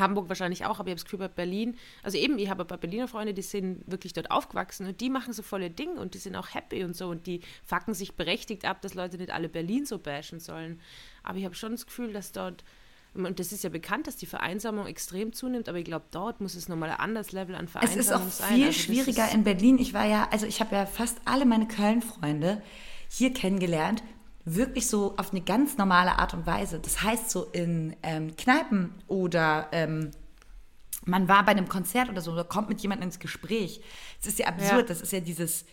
[0.00, 2.66] Hamburg wahrscheinlich auch, aber ich habe das Gefühl, bei Berlin, also eben, ich habe ein
[2.66, 6.14] paar Berliner Freunde, die sind wirklich dort aufgewachsen und die machen so volle Dinge und
[6.14, 9.30] die sind auch happy und so und die fucken sich berechtigt ab, dass Leute nicht
[9.30, 10.80] alle Berlin so bashen sollen.
[11.22, 12.64] Aber ich habe schon das Gefühl, dass dort,
[13.14, 16.54] und das ist ja bekannt, dass die Vereinsamung extrem zunimmt, aber ich glaube, dort muss
[16.54, 18.54] es nochmal ein anderes Level an Es Vereinsamung ist auch sein.
[18.54, 19.78] viel Also schwieriger in Berlin.
[19.78, 22.62] Ich war ja, also ich habe ja fast alle meine Köln-Freunde
[23.08, 24.02] hier kennengelernt.
[24.44, 26.80] Wirklich so auf eine ganz normale Art und Weise.
[26.80, 30.10] Das heißt so in ähm, Kneipen oder ähm,
[31.04, 33.80] man war bei einem Konzert oder so oder kommt mit jemandem ins Gespräch.
[34.20, 34.82] Es ist ja absurd.
[34.82, 34.82] Ja.
[34.82, 35.64] Das ist ja dieses,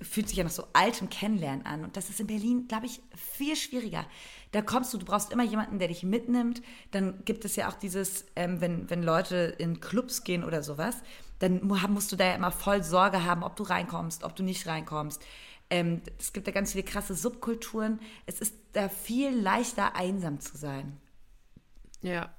[0.00, 1.84] fühlt sich ja nach so altem Kennenlernen an.
[1.84, 4.06] Und das ist in Berlin, glaube ich, viel schwieriger.
[4.52, 6.62] Da kommst du, du brauchst immer jemanden, der dich mitnimmt.
[6.90, 10.96] Dann gibt es ja auch dieses, ähm, wenn, wenn Leute in Clubs gehen oder sowas,
[11.40, 14.42] dann mu- musst du da ja immer voll Sorge haben, ob du reinkommst, ob du
[14.42, 15.22] nicht reinkommst.
[15.70, 18.00] Ähm, es gibt da ganz viele krasse Subkulturen.
[18.26, 20.96] Es ist da viel leichter, einsam zu sein.
[22.02, 22.32] Ja.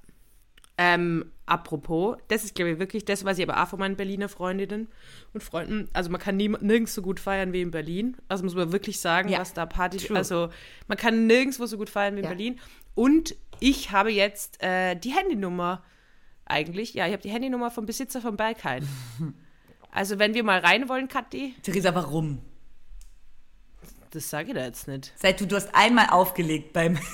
[0.78, 4.30] Ähm, apropos, das ist, glaube ich, wirklich das, was ich aber auch von meinen Berliner
[4.30, 4.88] Freundinnen
[5.34, 8.16] und Freunden, also man kann nie, nirgends so gut feiern wie in Berlin.
[8.28, 10.16] Also muss man wirklich sagen, Ja, was da Party, true.
[10.16, 10.48] also
[10.88, 12.30] man kann nirgendwo so gut feiern wie in Ja.
[12.30, 12.58] Berlin.
[12.94, 15.84] Und ich habe jetzt äh, die Handynummer
[16.46, 18.86] eigentlich, ja, ich habe die Handynummer vom Besitzer von Berghain.
[19.92, 22.38] Also wenn wir mal rein wollen, Kathi, Theresa, warum?
[24.10, 25.12] Das sage ich da jetzt nicht.
[25.16, 26.98] Seit du, du hast einmal aufgelegt beim.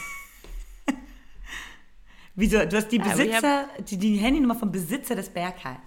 [2.35, 2.65] Wieso?
[2.67, 5.81] Du hast die Besitzer, die, die Handynummer vom Besitzer des Bergheils.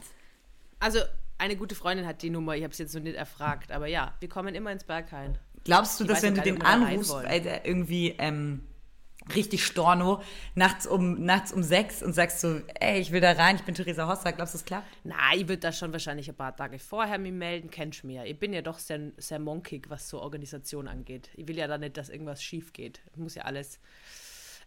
[0.79, 0.99] Also
[1.37, 4.15] eine gute Freundin hat die Nummer, ich habe es jetzt noch nicht erfragt, aber ja,
[4.19, 5.37] wir kommen immer ins Berghain.
[5.63, 7.27] Glaubst du, Ich dass wenn du den anrufst, wollen.
[7.27, 8.63] weil der irgendwie ähm,
[9.35, 10.21] richtig storno,
[10.55, 13.75] nachts um, nachts um sechs und sagst so, ey, ich will da rein, ich bin
[13.75, 14.87] Theresa Hossa, glaubst du, es klappt?
[15.03, 18.23] Na, ich würde da schon wahrscheinlich ein paar Tage vorher mich melden, kennst du ja.
[18.23, 21.29] Ich bin ja doch sehr, sehr monkig, was so Organisation angeht.
[21.35, 23.01] Ich will ja da nicht, dass irgendwas schief geht.
[23.15, 23.79] Muss ja alles.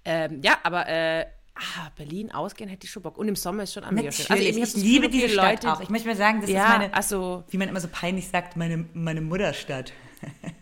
[0.04, 3.18] Ähm, ja, aber äh, ah, Berlin ausgehen hätte ich schon Bock.
[3.18, 5.80] Und im Sommer ist schon am eben, ich, das liebe diese Stadt auch.
[5.80, 8.56] Ich möchte mal sagen, das ja, ist meine, also wie man immer so peinlich sagt,
[8.56, 9.92] meine, meine Mutterstadt.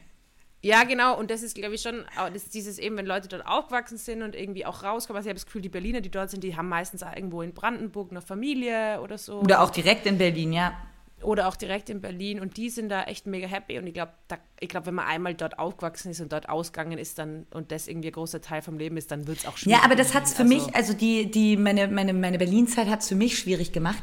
[0.63, 2.05] Ja, genau, und das ist, glaube ich, schon,
[2.35, 5.17] das dieses eben, wenn Leute dort aufgewachsen sind und irgendwie auch rauskommen.
[5.17, 7.55] Also ich habe das Gefühl, die Berliner, die dort sind, die haben meistens irgendwo in
[7.55, 9.41] Brandenburg eine Familie oder so.
[9.41, 10.75] Oder auch direkt in Berlin, ja.
[11.23, 14.13] Oder auch direkt in Berlin und die sind da echt mega happy und ich glaube,
[14.59, 17.89] ich glaube, wenn man einmal dort aufgewachsen ist und dort ausgegangen ist dann und das
[17.89, 19.79] irgendwie ein großer Teil vom Leben ist, dann wird es auch schwierig.
[19.79, 22.89] Ja, aber das hat es für also, mich, also die, die, meine, meine, meine Berlin-Zeit
[22.89, 24.03] hat es für mich schwierig gemacht,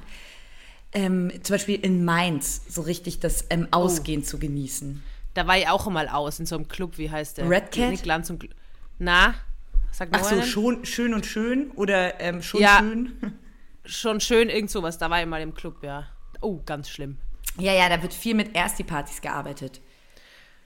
[0.94, 4.26] ähm, zum Beispiel in Mainz so richtig das ähm, Ausgehen oh.
[4.26, 5.04] zu genießen.
[5.38, 7.48] Da war ich auch mal aus in so einem Club, wie heißt der?
[7.48, 7.92] Red Cat?
[7.92, 8.50] Nicht Glanz und Gl
[8.98, 9.36] Na?
[9.92, 13.38] Sag Ach so, schon, schön und schön oder ähm, schon ja, schön?
[13.86, 14.98] Schon schön, irgend sowas.
[14.98, 16.08] Da war ich mal im Club, ja.
[16.42, 17.18] Oh, ganz schlimm.
[17.58, 19.80] Ja, ja, da wird viel mit Ersti-Partys gearbeitet.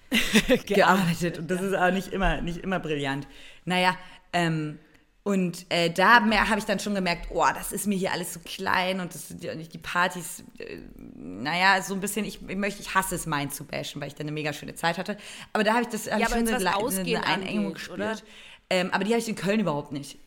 [0.65, 1.37] gearbeitet.
[1.37, 3.27] Und das ist auch nicht immer, nicht immer brillant.
[3.65, 3.95] Naja,
[4.31, 4.79] ähm,
[5.23, 8.39] und äh, da habe ich dann schon gemerkt, oh, das ist mir hier alles so
[8.43, 12.95] klein und das nicht die Partys, äh, naja, so ein bisschen, ich, ich, möchte, ich
[12.95, 15.17] hasse es, mein zu bashen, weil ich da eine mega schöne Zeit hatte.
[15.53, 18.23] Aber da habe ich das hab ja, ich schon eine, eine Einengung angeht, gespürt.
[18.71, 20.17] Ähm, aber die habe ich in Köln überhaupt nicht.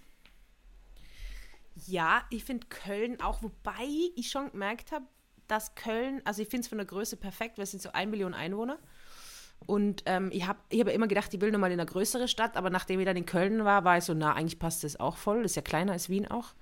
[1.86, 5.06] Ja, ich finde Köln auch, wobei ich schon gemerkt habe,
[5.48, 8.10] dass Köln, also ich finde es von der Größe perfekt, weil es sind so ein
[8.10, 8.78] Million Einwohner.
[9.66, 12.56] Und ähm, ich habe ich hab immer gedacht, ich will nochmal in eine größere Stadt,
[12.56, 15.16] aber nachdem ich dann in Köln war, war ich so, na, eigentlich passt das auch
[15.16, 15.42] voll.
[15.42, 16.54] Das ist ja kleiner als Wien auch.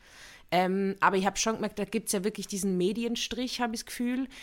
[0.55, 3.81] Ähm, aber ich habe schon gemerkt, da gibt es ja wirklich diesen Medienstrich, habe ich
[3.81, 4.29] das Gefühl.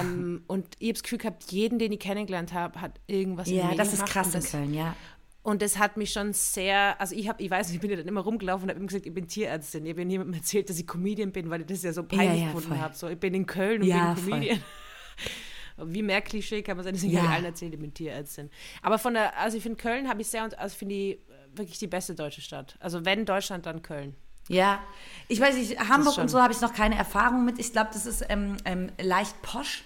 [0.00, 3.70] Ähm, und ich habe das Gefühl gehabt, jeden, den ich kennengelernt habe, hat irgendwas Ja,
[3.70, 4.94] in das ist krass in Köln, ja.
[5.42, 8.06] Und das hat mich schon sehr, also ich habe, ich weiß, ich bin ja dann
[8.06, 9.84] immer rumgelaufen und habe immer gesagt, ich bin Tierärztin.
[9.84, 12.46] Ich habe niemandem erzählt, dass ich Comedian bin, weil ich das ja so peinlich ja,
[12.46, 12.94] ja, gefunden habe.
[12.94, 14.58] So, ich bin in Köln und ja, bin Comedian.
[14.58, 15.30] Voll.
[15.76, 17.20] Wie mehr Klischee kann man sein, deswegen ja.
[17.20, 18.50] habe ich allen erzählt, ich bin Tierärztin.
[18.82, 21.18] Aber von der, also ich finde Köln habe ich sehr, also finde ich
[21.54, 22.76] wirklich die beste deutsche Stadt.
[22.80, 24.14] Also wenn Deutschland, dann Köln.
[24.48, 24.80] Ja,
[25.28, 27.58] ich weiß nicht, Hamburg und so habe ich noch keine Erfahrung mit.
[27.58, 29.84] Ich glaube, das ist ähm, ähm, leicht posch.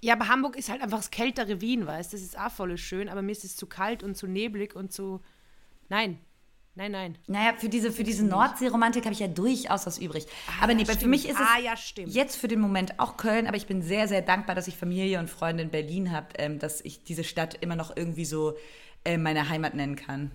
[0.00, 2.16] Ja, aber Hamburg ist halt einfach das kältere Wien, weißt du?
[2.16, 4.92] Das ist auch voll schön, aber mir ist es zu kalt und zu neblig und
[4.92, 5.20] zu.
[5.88, 6.20] Nein,
[6.78, 7.18] Nein, nein.
[7.26, 10.26] Naja, für diese, für diese Nordsee-Romantik habe ich ja durchaus was übrig.
[10.46, 11.74] Ah, aber nee, für mich ist es ah, ja,
[12.06, 15.18] jetzt für den Moment auch Köln, aber ich bin sehr, sehr dankbar, dass ich Familie
[15.18, 18.56] und Freunde in Berlin habe, ähm, dass ich diese Stadt immer noch irgendwie so
[19.04, 20.30] äh, meine Heimat nennen kann.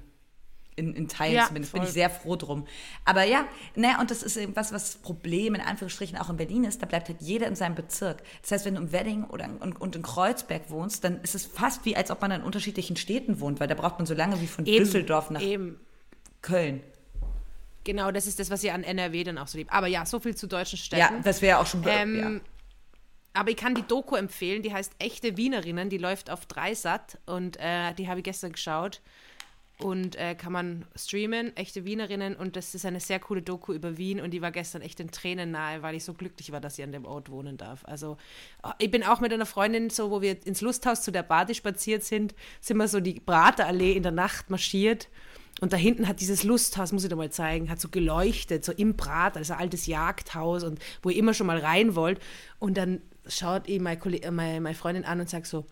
[0.76, 1.72] In, in Teilen ja, zumindest.
[1.72, 1.80] Voll.
[1.80, 2.66] Bin ich sehr froh drum.
[3.06, 6.66] Aber ja, naja, und das ist was, was das Problem in Anführungsstrichen auch in Berlin
[6.66, 8.22] ist, da bleibt halt jeder in seinem Bezirk.
[8.42, 11.46] Das heißt, wenn du im Wedding oder und, und in Kreuzberg wohnst, dann ist es
[11.46, 14.42] fast wie, als ob man in unterschiedlichen Städten wohnt, weil da braucht man so lange
[14.42, 15.42] wie von eben, Düsseldorf nach.
[15.42, 15.80] Eben
[16.44, 16.84] Köln.
[17.84, 19.74] Genau, das ist das, was ihr an NRW dann auch so liebt.
[19.74, 21.16] Aber ja, so viel zu deutschen Städten.
[21.16, 21.84] Ja, das wäre auch schon.
[21.88, 22.40] Ähm, ja.
[23.34, 27.58] Aber ich kann die Doku empfehlen, die heißt Echte Wienerinnen, die läuft auf Dreisat und
[27.60, 29.02] äh, die habe ich gestern geschaut
[29.80, 33.98] und äh, kann man streamen, Echte Wienerinnen und das ist eine sehr coole Doku über
[33.98, 36.78] Wien und die war gestern echt in Tränen nahe, weil ich so glücklich war, dass
[36.78, 37.84] ich an dem Ort wohnen darf.
[37.86, 38.18] Also
[38.78, 42.04] ich bin auch mit einer Freundin so, wo wir ins Lusthaus zu der Bade spaziert
[42.04, 45.10] sind, sind wir so die Praterallee in der Nacht marschiert
[45.62, 48.72] und da hinten hat dieses Lusthaus, muss ich dir mal zeigen, hat so geleuchtet, so
[48.72, 52.20] im Brat, also ein altes Jagdhaus und wo ihr immer schon mal rein wollt.
[52.60, 54.00] Und dann schaut ihn meine,
[54.32, 55.66] meine, meine Freundin an und sagt so,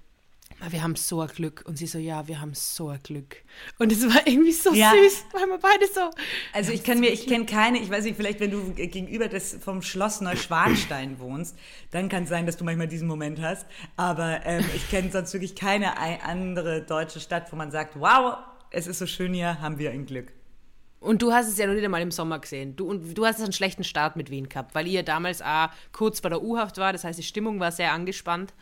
[0.70, 1.64] wir haben so ein Glück.
[1.66, 3.38] Und sie so, ja, wir haben so ein Glück.
[3.80, 4.92] Und es war irgendwie so ja.
[4.92, 6.12] süß, weil wir beide so.
[6.54, 9.58] Also ich kann mir, ich kenne keine, ich weiß nicht, vielleicht wenn du gegenüber des,
[9.60, 11.58] vom Schloss Neuschwanstein wohnst,
[11.90, 13.66] dann kann es sein, dass du manchmal diesen Moment hast.
[13.98, 18.38] Aber ähm, ich kenne sonst wirklich keine andere deutsche Stadt, wo man sagt, wow,
[18.72, 20.34] es ist so schön hier, haben wir ein Glück.
[21.00, 22.76] Und du hast es ja noch nicht einmal im Sommer gesehen.
[22.76, 26.20] Du, und du hast einen schlechten Start mit Wien gehabt, weil ihr damals auch kurz
[26.20, 26.94] vor der U-Haft war.
[26.94, 28.54] Das heißt, die Stimmung war sehr angespannt.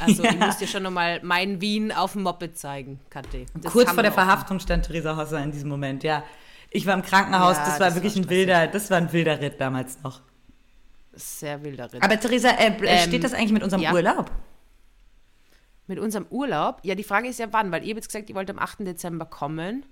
[0.00, 0.30] Also ja.
[0.30, 3.44] ich muss dir schon nochmal mein Wien auf dem Moped zeigen, Kathi.
[3.64, 6.24] Kurz vor der Verhaftung stand Theresa Hosser in diesem Moment, ja.
[6.70, 9.12] Ich war im Krankenhaus, ja, das war das wirklich war ein wilder, das war ein
[9.12, 10.22] wilder Ritt damals noch.
[11.12, 12.02] Sehr wilder Ritt.
[12.02, 13.92] Aber Theresa, äh, ähm, steht das eigentlich mit unserem ja.
[13.92, 14.30] Urlaub?
[15.86, 16.80] Mit unserem Urlaub?
[16.82, 18.80] Ja, die Frage ist ja wann, weil ihr habt jetzt gesagt, ihr wollt am 8.
[18.80, 19.84] Dezember kommen.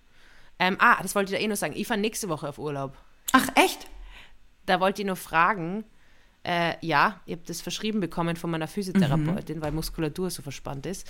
[0.58, 1.74] Ähm, ah, das wollte ich da eh nur sagen.
[1.76, 2.96] Ich fahre nächste Woche auf Urlaub.
[3.32, 3.86] Ach, echt?
[4.66, 5.84] Da wollte ich nur fragen.
[6.42, 9.62] Äh, ja, ihr habt das verschrieben bekommen von meiner Physiotherapeutin, mhm.
[9.62, 11.08] weil Muskulatur so verspannt ist.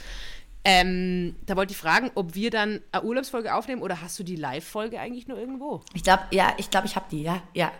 [0.65, 4.37] Ähm, da wollte ich fragen, ob wir dann eine Urlaubsfolge aufnehmen oder hast du die
[4.37, 5.83] Live-Folge eigentlich nur irgendwo?
[5.93, 7.71] Ich glaube, ja, ich glaube, ich habe die, ja, ja.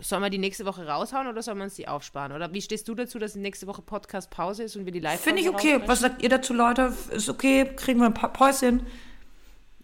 [0.00, 2.32] Sollen wir die nächste Woche raushauen oder sollen wir uns die aufsparen?
[2.32, 5.20] Oder wie stehst du dazu, dass die nächste Woche Podcast-Pause ist und wir die live
[5.20, 5.80] Finde ich okay.
[5.86, 6.92] Was sagt ihr dazu, Leute?
[7.10, 8.84] Ist okay, kriegen wir ein paar Päuschen.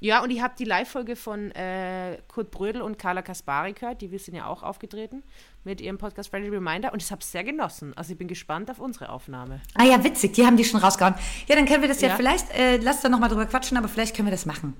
[0.03, 4.01] Ja, und ich habe die Live-Folge von äh, Kurt Brödel und Carla Kaspari gehört.
[4.01, 5.23] Die wir sind ja auch aufgetreten
[5.63, 6.93] mit ihrem Podcast Friendly Reminder.
[6.95, 7.93] Und ich habe es sehr genossen.
[7.97, 9.61] Also ich bin gespannt auf unsere Aufnahme.
[9.75, 10.33] Ah ja, witzig.
[10.33, 11.15] Die haben die schon rausgehauen.
[11.49, 13.89] Ja, dann können wir das ja, ja vielleicht, äh, lass da nochmal drüber quatschen, aber
[13.89, 14.75] vielleicht können wir das machen.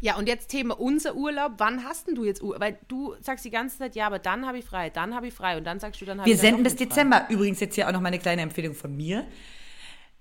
[0.00, 1.52] Ja, und jetzt Thema unser Urlaub.
[1.58, 2.60] Wann hast denn du jetzt Urlaub?
[2.60, 5.34] Weil du sagst die ganze Zeit, ja, aber dann habe ich frei, dann habe ich
[5.34, 7.26] frei und dann sagst du, dann habe ich Wir senden bis Dezember.
[7.28, 9.26] Übrigens jetzt hier auch noch mal eine kleine Empfehlung von mir.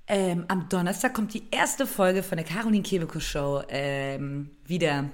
[0.07, 5.09] Ähm, am Donnerstag kommt die erste Folge von der Caroline Kebekus Show ähm, wieder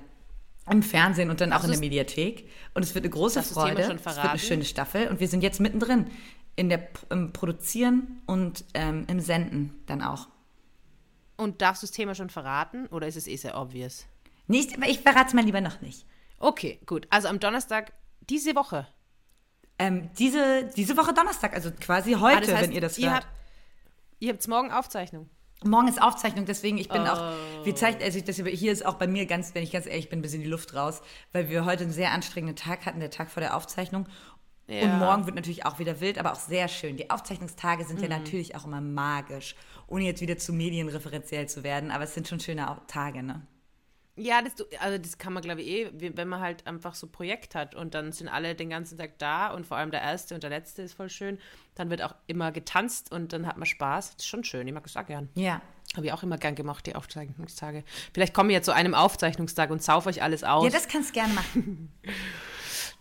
[0.70, 2.50] im Fernsehen und dann auch in der Mediathek.
[2.74, 3.76] Und es wird eine große das Freude.
[3.76, 6.08] Thema schon es wird eine schöne Staffel und wir sind jetzt mittendrin
[6.56, 10.28] in der, im Produzieren und ähm, im Senden dann auch.
[11.38, 14.06] Und darfst du das Thema schon verraten oder ist es eh sehr obvious?
[14.48, 16.06] Nicht, aber ich verrate es mal lieber noch nicht.
[16.40, 17.08] Okay, gut.
[17.10, 17.94] Also am Donnerstag
[18.30, 18.88] diese Woche.
[19.78, 23.12] Ähm, diese, diese Woche Donnerstag, also quasi heute, Ah, das heißt, wenn ihr das ihr
[23.12, 23.26] hört.
[23.26, 23.36] habt,
[24.20, 25.30] ihr habt morgen Aufzeichnung.
[25.64, 27.06] Morgen ist Aufzeichnung, deswegen ich bin Oh.
[27.08, 27.34] auch,
[27.64, 30.20] wir zeichnen, also das, hier ist auch bei mir ganz, wenn ich ganz ehrlich bin,
[30.20, 33.30] ein bisschen die Luft raus, weil wir heute einen sehr anstrengenden Tag hatten, der Tag
[33.32, 34.08] vor der Aufzeichnung.
[34.68, 34.98] Und Ja.
[34.98, 36.98] morgen wird natürlich auch wieder wild, aber auch sehr schön.
[36.98, 38.04] Die Aufzeichnungstage sind Mhm.
[38.04, 39.56] ja natürlich auch immer magisch,
[39.88, 43.46] ohne jetzt wieder zu medienreferenziell zu werden, aber es sind schon schöne Tage, ne?
[44.18, 47.12] Ja, das, also das kann man, glaube ich, eh, wenn man halt einfach so ein
[47.12, 50.36] Projekt hat und dann sind alle den ganzen Tag da und vor allem der erste
[50.36, 51.38] und der letzte ist voll schön.
[51.76, 54.16] Dann wird auch immer getanzt und dann hat man Spaß.
[54.16, 55.28] Das ist schon schön, ich mag das auch gern.
[55.36, 55.62] Ja.
[55.98, 57.84] Habe ich auch immer gern gemacht, die Aufzeichnungstage.
[58.14, 60.64] Vielleicht komme ich ja zu einem Aufzeichnungstag und sauf euch alles aus.
[60.64, 61.92] Ja, das kannst du gerne machen.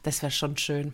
[0.02, 0.92] Das wäre schon schön.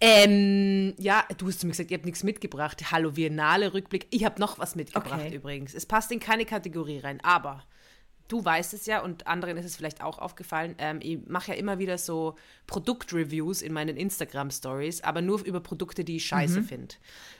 [0.00, 2.92] Ähm, ja, du hast zu mir gesagt, ihr habt nichts mitgebracht.
[2.92, 4.06] Hallo, Biennale Rückblick.
[4.10, 5.34] Ich habe noch was mitgebracht Okay.
[5.34, 5.74] übrigens.
[5.74, 7.64] Es passt in keine Kategorie rein, aber
[8.32, 10.74] du weißt es ja und anderen ist es vielleicht auch aufgefallen.
[10.78, 16.02] Ähm, ich mache ja immer wieder so Produktreviews in meinen Instagram-Stories, aber nur über Produkte,
[16.02, 16.94] die ich scheiße finde.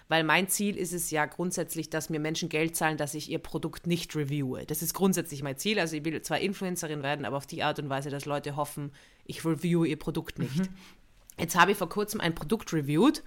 [0.08, 3.38] Weil mein Ziel ist es ja grundsätzlich, dass mir Menschen Geld zahlen, dass ich ihr
[3.38, 4.66] Produkt nicht reviewe.
[4.66, 5.78] Das ist grundsätzlich mein Ziel.
[5.78, 8.92] Also ich will zwar Influencerin werden, aber auf die Art und Weise, dass Leute hoffen,
[9.24, 10.68] ich reviewe ihr Produkt nicht.
[11.38, 13.22] Jetzt habe ich vor kurzem ein Produkt reviewed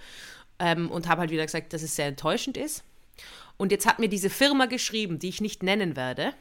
[0.59, 2.83] ähm, und habe halt wieder gesagt, dass es sehr enttäuschend ist.
[3.57, 6.33] Und jetzt hat mir diese Firma geschrieben, die ich nicht nennen werde,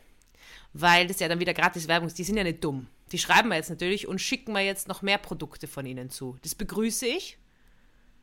[0.72, 2.18] weil das ja dann wieder gratis Werbung ist.
[2.18, 2.86] Die sind ja nicht dumm.
[3.12, 6.36] Die schreiben mir jetzt natürlich und schicken mir jetzt noch mehr Produkte von ihnen zu.
[6.42, 7.38] Das begrüße ich.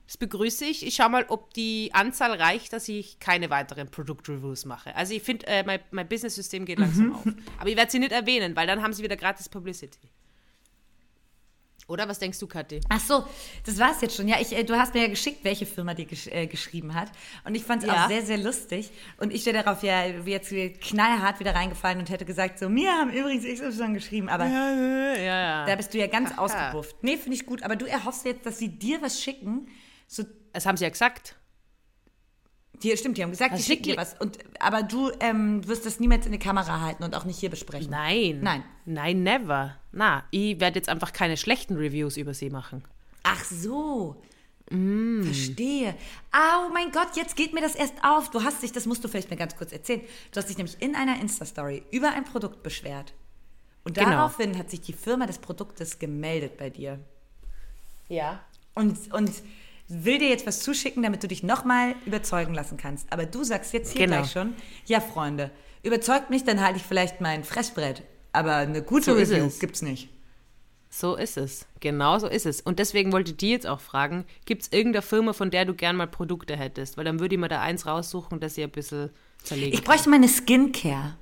[0.07, 0.85] Das begrüße ich.
[0.85, 4.93] Ich schaue mal, ob die Anzahl reicht, dass ich keine weiteren Produktreviews mache.
[4.95, 7.25] Also ich finde, äh, mein, mein Business-System geht langsam auf.
[7.59, 10.09] Aber ich werde sie nicht erwähnen, weil dann haben sie wieder gratis Publicity.
[11.91, 12.79] Oder was denkst du, Kathi?
[12.89, 13.25] Ach so,
[13.65, 14.27] das war's jetzt schon.
[14.27, 17.09] Ja, ich, äh, du hast mir ja geschickt, welche Firma die gesch äh, geschrieben hat.
[17.43, 18.05] Und ich fand es Ja.
[18.05, 18.91] auch sehr, sehr lustig.
[19.17, 23.11] Und ich wäre darauf ja jetzt knallhart wieder reingefallen und hätte gesagt, so, mir haben
[23.11, 24.29] übrigens XY geschrieben.
[24.29, 25.65] Aber Ja, ja.
[25.65, 26.95] da bist du ja ganz ausgebufft.
[27.03, 27.63] Nee, finde ich gut.
[27.63, 29.67] Aber du erhoffst jetzt, dass sie dir was schicken.
[30.07, 30.23] So,
[30.53, 31.35] Das haben sie ja gesagt.
[32.83, 34.15] die, stimmt, die haben gesagt, die Was schicken dir was.
[34.19, 37.49] Und, aber du ähm, wirst das niemals in die Kamera halten und auch nicht hier
[37.49, 37.91] besprechen.
[37.91, 38.39] Nein.
[38.41, 38.63] Nein.
[38.85, 39.77] Nein, never.
[39.91, 42.83] Na, ich werde jetzt einfach keine schlechten Reviews über sie machen.
[43.23, 44.21] Ach so.
[44.69, 45.23] Mm.
[45.23, 45.95] Verstehe.
[46.33, 48.29] Oh mein Gott, jetzt geht mir das erst auf.
[48.31, 50.01] Du hast dich, das musst du vielleicht mir ganz kurz erzählen.
[50.31, 53.13] Du hast dich nämlich in einer Insta-Story über ein Produkt beschwert.
[53.83, 54.11] Und Genau.
[54.11, 56.99] daraufhin hat sich die Firma des Produktes gemeldet bei dir.
[58.07, 58.39] Ja.
[58.75, 59.31] Und, und
[59.87, 63.11] will dir jetzt was zuschicken, damit du dich nochmal überzeugen lassen kannst.
[63.11, 64.19] Aber du sagst jetzt hier Genau.
[64.19, 64.53] gleich schon,
[64.85, 65.51] ja Freunde,
[65.83, 68.03] überzeugt mich, dann halte ich vielleicht mein Fressbrett.
[68.33, 69.59] Aber eine gute So ist Review es.
[69.59, 70.09] gibt's nicht.
[70.89, 71.65] So ist es.
[71.79, 72.59] Genau so ist es.
[72.59, 75.73] Und deswegen wollte ich die jetzt auch fragen, gibt es irgendeine Firma, von der du
[75.73, 76.97] gern mal Produkte hättest?
[76.97, 79.09] Weil dann würde ich mir da eins raussuchen, das ihr ein bisschen
[79.41, 81.15] zerlegen Ich bräuchte meine Skincare.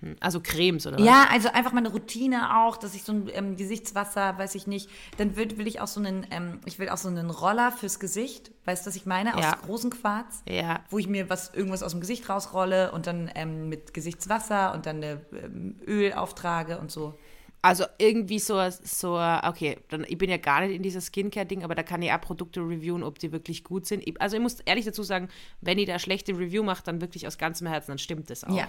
[0.00, 0.16] Kann.
[0.20, 1.04] Also Cremes oder was?
[1.04, 4.66] Ja, also einfach mal eine Routine auch, dass ich so ein ähm, Gesichtswasser, weiß ich
[4.66, 4.88] nicht.
[5.16, 7.98] Dann will, will ich auch so einen, ähm, ich will auch so einen Roller fürs
[8.00, 8.50] Gesicht.
[8.64, 9.36] Weißt du, was ich meine?
[9.36, 9.58] Aus Ja.
[9.64, 10.42] großen Quarz.
[10.48, 10.80] Ja.
[10.90, 14.86] Wo ich mir was, irgendwas aus dem Gesicht rausrolle und dann ähm, mit Gesichtswasser und
[14.86, 17.18] dann eine, ähm, Öl auftrage und so.
[17.60, 21.74] Also irgendwie so, so, okay, dann, ich bin ja gar nicht in dieser Skincare-Ding, aber
[21.74, 24.06] da kann ich auch Produkte reviewen, ob die wirklich gut sind.
[24.06, 25.28] Ich, also ich muss ehrlich dazu sagen,
[25.60, 28.56] wenn ich da schlechte Review mache, dann wirklich aus ganzem Herzen, dann stimmt das auch.
[28.56, 28.68] Ja.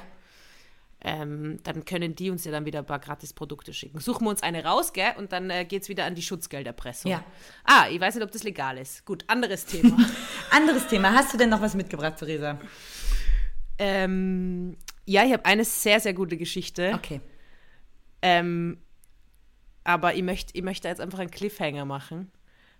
[1.02, 4.00] Ähm, dann können die uns ja dann wieder ein paar Gratis-Produkte schicken.
[4.00, 5.14] Suchen wir uns eine raus, gell?
[5.18, 7.10] Und dann äh, geht es wieder an die Schutzgelderpressung.
[7.10, 7.24] Ja.
[7.64, 9.06] Ah, ich weiß nicht, ob das legal ist.
[9.06, 9.98] Gut, anderes Thema.
[10.52, 11.14] Anderes Thema.
[11.14, 12.60] Hast du denn noch was mitgebracht, Theresa?
[13.80, 14.76] ähm,
[15.06, 16.92] ja, ich habe eine sehr, sehr gute Geschichte.
[16.94, 17.22] Okay.
[18.22, 18.78] Ähm,
[19.84, 22.32] aber ich möchte ich möchte jetzt einfach einen Cliffhanger machen,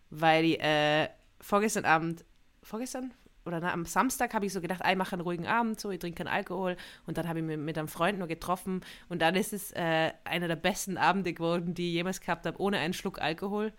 [0.10, 1.10] weil ich, äh,
[1.40, 2.26] vorgestern Abend,
[2.62, 3.14] vorgestern?
[3.50, 5.90] Oder na, am Samstag habe ich so gedacht, ah, ich mache einen ruhigen Abend, so,
[5.90, 6.78] ich trinke keinen Alkohol.
[7.08, 8.82] Und dann habe ich mich mit einem Freund nur getroffen.
[9.10, 12.62] Und dann ist es äh, einer der besten Abende geworden, die ich jemals gehabt habe,
[12.62, 13.74] ohne einen Schluck Alkohol.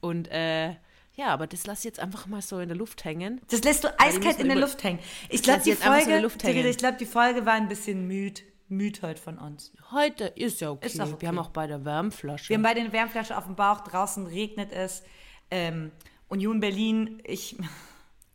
[0.00, 0.70] Und äh,
[1.14, 3.42] ja, aber das lasse ich jetzt einfach mal so in der Luft hängen.
[3.50, 5.00] Das lässt du eiskalt in der Luft hängen.
[5.28, 6.26] Ich glaube, die so Folge,
[6.66, 9.72] ich glaube, die Folge war ein bisschen müd, müd heute von uns.
[9.90, 10.86] Heute ist ja okay.
[10.86, 11.16] Ist okay.
[11.18, 12.48] Wir haben auch bei der Wärmflasche.
[12.48, 15.02] Wir haben beide eine Wärmflasche auf dem Bauch, draußen regnet es.
[15.50, 15.90] Ähm,
[16.28, 17.56] Union Berlin, ich,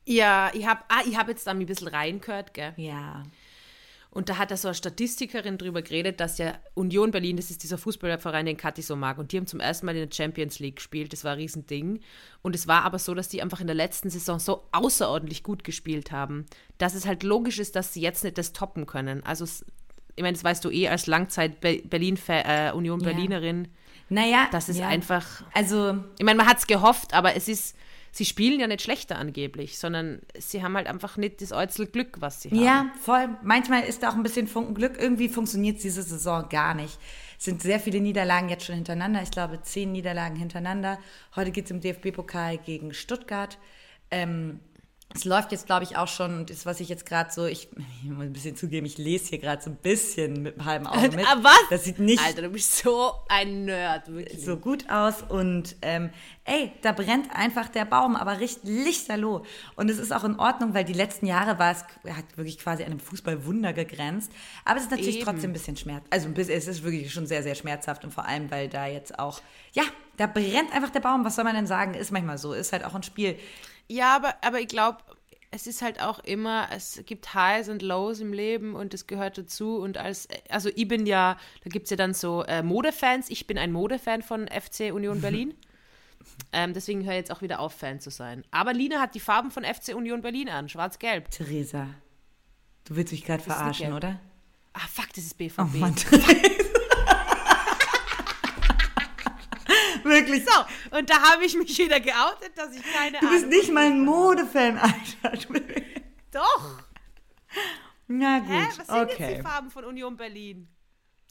[0.06, 2.74] ja, ich habe ah, ich hab jetzt da ein bisschen reingehört, gell?
[2.78, 3.24] ja.
[4.16, 7.64] Und da hat da so eine Statistikerin drüber geredet, dass ja Union Berlin, das ist
[7.64, 9.18] dieser Fußballverein, den Kathi so mag.
[9.18, 11.12] Und die haben zum ersten Mal in der Champions League gespielt.
[11.12, 12.00] Das war ein Riesending.
[12.42, 15.66] Und es war aber so, dass die einfach in der letzten Saison so außerordentlich gut
[15.66, 16.46] gespielt haben,
[16.78, 19.22] dass es halt logisch ist, dass sie jetzt nicht das toppen können.
[19.26, 23.68] Also, ich meine, das weißt du eh als Langzeit-Berlin-Union äh, Berlinerin.
[24.08, 24.48] Naja.
[24.50, 24.88] Das ist ja.
[24.88, 25.44] einfach.
[25.54, 25.98] Also.
[26.18, 27.76] Ich meine, man hat es gehofft, aber es ist
[28.16, 32.22] sie spielen ja nicht schlechter angeblich, sondern sie haben halt einfach nicht das Äußel Glück,
[32.22, 32.64] was sie haben.
[32.64, 33.38] Ja, voll.
[33.44, 34.98] Manchmal ist da auch ein bisschen Funken Glück.
[34.98, 36.98] Irgendwie funktioniert diese Saison gar nicht.
[37.38, 39.22] Es sind sehr viele Niederlagen jetzt schon hintereinander.
[39.22, 40.98] Ich glaube, zehn Niederlagen hintereinander.
[41.36, 43.58] Heute geht es im DFB-Pokal gegen Stuttgart.
[44.12, 44.62] Ähm,
[45.14, 47.70] es läuft jetzt, glaube ich, auch schon, und das, was ich jetzt gerade so, ich,
[48.04, 50.88] ich, muss ein bisschen zugeben, ich lese hier gerade so ein bisschen mit einem halben
[50.88, 51.32] Auge mit.
[51.32, 51.60] Aber was?
[51.70, 54.44] Das sieht nicht Alter, du bist so ein Nerd, wirklich.
[54.44, 55.22] so gut aus.
[55.22, 56.10] Und ähm,
[56.44, 59.46] ey, da brennt einfach der Baum, aber richtig lichterloh.
[59.78, 61.84] Und es ist auch in Ordnung, weil die letzten Jahre war es,
[62.14, 64.34] hat wirklich quasi an einem Fußballwunder gegrenzt.
[64.66, 65.26] Aber es ist natürlich Eben.
[65.26, 66.12] trotzdem ein bisschen schmerzhaft.
[66.12, 68.04] Also es ist wirklich schon sehr, sehr schmerzhaft.
[68.04, 69.42] Und vor allem, weil da jetzt auch,
[69.72, 69.84] ja,
[70.18, 71.24] da brennt einfach der Baum.
[71.24, 71.94] Was soll man denn sagen?
[71.94, 72.54] Ist manchmal so.
[72.54, 73.38] Ist halt auch ein Spiel.
[73.88, 75.00] Ja, aber, aber ich glaube,
[75.52, 79.38] es ist halt auch immer, es gibt Highs und Lows im Leben und das gehört
[79.38, 79.78] dazu.
[79.78, 83.30] Und als, also ich bin ja, da gibt es ja dann so äh, Modefans.
[83.30, 85.54] Ich bin ein Modefan von FC Union Berlin.
[86.52, 88.44] ähm, deswegen höre ich jetzt auch wieder auf, Fan zu sein.
[88.52, 91.32] Aber Lina hat die Farben von FC Union Berlin an, schwarz-gelb.
[91.32, 91.88] Theresa,
[92.84, 94.20] du willst mich gerade verarschen, oder?
[94.74, 95.60] Ah, fuck, das ist BVB.
[95.60, 95.96] Oh Mann.
[100.06, 100.46] Wirklich.
[100.46, 103.72] So, und da habe ich mich wieder geoutet, dass ich keine Du bist Ahnung nicht
[103.72, 105.38] mal ein Modefan, Alter.
[106.32, 106.84] Doch.
[108.08, 108.68] Na gut, Hä?
[108.78, 109.36] Was sind jetzt okay.
[109.38, 110.68] die Farben von Union Berlin?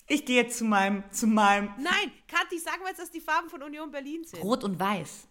[0.07, 3.49] Ich gehe jetzt zu meinem, zu meinem Nein, Kathi, sag mal jetzt, dass die Farben
[3.49, 4.43] von Union Berlin sind.
[4.43, 5.29] Rot und Weiß.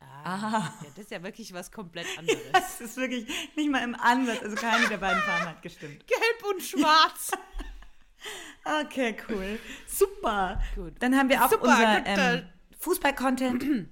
[0.00, 2.40] Ja, das ist ja wirklich was komplett anderes.
[2.52, 3.26] Das ist wirklich
[3.56, 4.42] nicht mal im Ansatz.
[4.42, 6.06] Also keine der beiden Farben hat gestimmt.
[6.06, 7.32] Gelb und schwarz.
[8.84, 9.58] Okay, cool.
[9.86, 10.60] Super.
[10.74, 10.94] Gut.
[11.00, 12.42] Dann haben wir auch Super, unser ähm, äh,
[12.78, 13.88] Fußball-Content.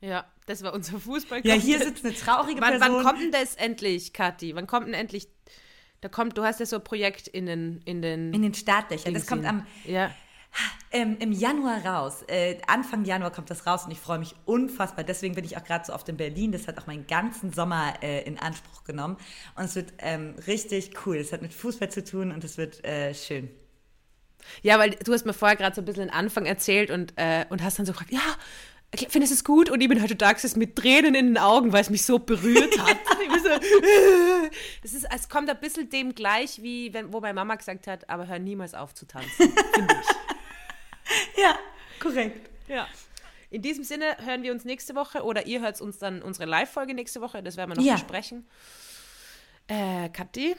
[0.00, 1.40] ja, das war unser Fußball.
[1.46, 2.96] Ja, hier sitzt eine traurige wann, Person.
[2.96, 4.54] wann kommt denn das endlich, Kathi?
[4.54, 5.28] Wann kommt denn endlich?
[6.00, 8.34] Da kommt, du hast ja so ein Projekt in den, in den.
[8.34, 9.14] in den Startlöchern.
[9.14, 10.14] Das kommt am, Ja.
[10.90, 12.22] Ähm, im Januar raus.
[12.28, 15.04] Äh, Anfang Januar kommt das raus und ich freue mich unfassbar.
[15.04, 16.52] Deswegen bin ich auch gerade so oft in Berlin.
[16.52, 19.16] Das hat auch meinen ganzen Sommer äh, in Anspruch genommen.
[19.56, 21.16] Und es wird ähm, richtig cool.
[21.16, 23.50] Es hat mit Fußball zu tun und es wird äh, schön.
[24.62, 27.46] Ja, weil du hast mir vorher gerade so ein bisschen den Anfang erzählt und, äh,
[27.48, 28.20] und hast dann so gefragt, ja,
[29.08, 29.70] findest du es gut?
[29.70, 32.18] Und ich bin heute da gesessen mit Tränen in den Augen, weil es mich so
[32.18, 32.96] berührt hat.
[34.82, 38.08] das ist, es kommt ein bisschen dem gleich, wie wenn, wo meine Mama gesagt hat,
[38.08, 39.30] aber hör niemals auf zu tanzen,
[39.74, 40.33] finde ich.
[41.40, 41.58] Ja,
[42.00, 42.48] korrekt.
[42.68, 42.86] Ja.
[43.50, 46.94] In diesem Sinne hören wir uns nächste Woche oder ihr hört uns dann unsere Live-Folge
[46.94, 47.94] nächste Woche, das werden wir noch Ja.
[47.94, 48.46] besprechen.
[49.68, 50.56] Äh, Kathi?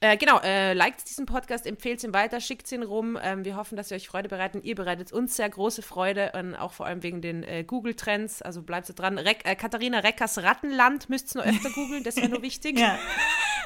[0.00, 3.16] Äh, genau, äh, liked diesen Podcast, empfehlt ihn weiter, schickt ihn rum.
[3.22, 4.60] Ähm, wir hoffen, dass ihr euch Freude bereiten.
[4.62, 8.42] Ihr bereitet uns sehr große Freude, und auch vor allem wegen den äh, Google-Trends.
[8.42, 9.16] Also bleibt so dran.
[9.18, 12.78] Reck, äh, Katharina Reckers Rattenland müsst ihr noch öfter googeln, das wäre nur wichtig.
[12.80, 12.98] Ja.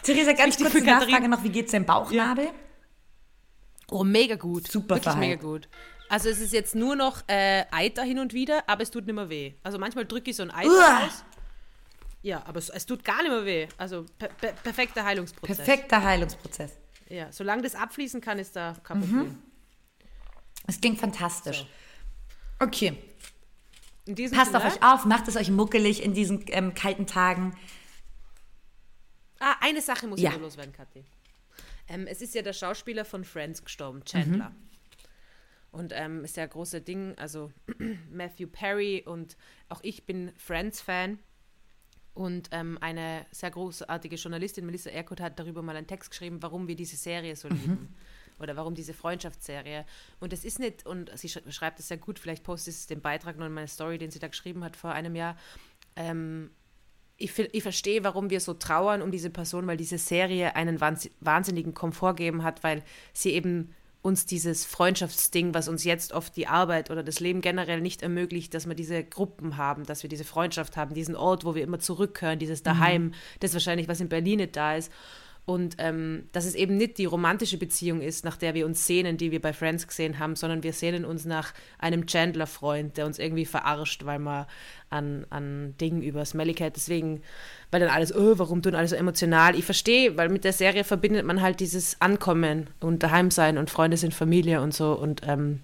[0.03, 0.83] Theresa, ganz kurze.
[0.83, 1.43] Nachfrage noch.
[1.43, 2.49] Wie geht's deinem Bauchnabel?
[3.91, 4.71] Oh, mega gut.
[4.71, 5.21] Super Wirklich Verhalt.
[5.21, 5.69] mega gut.
[6.09, 9.15] Also es ist jetzt nur noch äh, Eiter hin und wieder, aber es tut nicht
[9.15, 9.55] mehr weh.
[9.63, 11.07] Also manchmal drücke ich so ein Eiter Uah.
[11.07, 11.25] aus.
[12.23, 13.69] Ja, aber es, es tut gar nicht mehr weh.
[13.77, 15.57] Also per, per, perfekter Heilungsprozess.
[15.59, 16.73] Perfekter Heilungsprozess.
[17.09, 19.03] Ja, solange das abfließen kann, ist da kein Mhm.
[19.03, 19.43] Problem.
[20.67, 21.65] Es klingt fantastisch.
[22.59, 22.97] Okay,
[24.07, 27.07] In diesem passt Sinne, auf euch auf, macht es euch muckelig in diesen ähm, kalten
[27.07, 27.57] Tagen.
[29.39, 30.31] Ah, eine Sache muss Ja.
[30.31, 31.05] ich nur loswerden, Kathi.
[31.89, 34.51] Ähm, es ist ja der Schauspieler von Friends gestorben, Chandler.
[34.51, 34.66] Mhm.
[35.77, 37.53] Und ähm, ist ja ein großer Ding, also
[38.11, 39.37] Matthew Perry und
[39.69, 41.19] auch ich bin Friends-Fan.
[42.15, 46.67] Und ähm, eine sehr großartige Journalistin, Melissa Erkut, hat darüber mal einen Text geschrieben, warum
[46.67, 47.95] wir diese Serie so lieben.
[48.39, 49.85] Oder warum diese Freundschaftsserie.
[50.19, 53.03] Und es ist nicht, und sie sch schreibt es sehr gut, vielleicht postet es den
[53.03, 55.37] Beitrag noch in meine Story, den sie da geschrieben hat vor einem Jahr.
[55.95, 56.51] Ähm,
[57.19, 61.11] ich, ich verstehe, warum wir so trauern um diese Person, weil diese Serie einen wahns-
[61.21, 66.47] wahnsinnigen Komfort gegeben hat, weil sie eben uns dieses Freundschaftsding, was uns jetzt oft die
[66.47, 70.25] Arbeit oder das Leben generell nicht ermöglicht, dass wir diese Gruppen haben, dass wir diese
[70.25, 74.39] Freundschaft haben, diesen Ort, wo wir immer zurückkehren, dieses Daheim, das wahrscheinlich, was in Berlin
[74.39, 74.93] nicht da ist.
[75.47, 79.17] Und ähm, dass es eben nicht die romantische Beziehung ist, nach der wir uns sehnen,
[79.17, 83.21] die wir bei Friends gesehen haben, sondern wir sehnen uns nach einem Chandler-Freund, der uns
[83.21, 84.47] irgendwie verarscht, weil man
[84.91, 87.23] an, an Dingen über Smellycat, deswegen,
[87.71, 89.55] weil dann alles, oh, warum tun alle so emotional?
[89.55, 93.71] Ich verstehe, weil mit der Serie verbindet man halt dieses Ankommen und daheim sein und
[93.71, 95.61] Freunde sind Familie und so und ähm,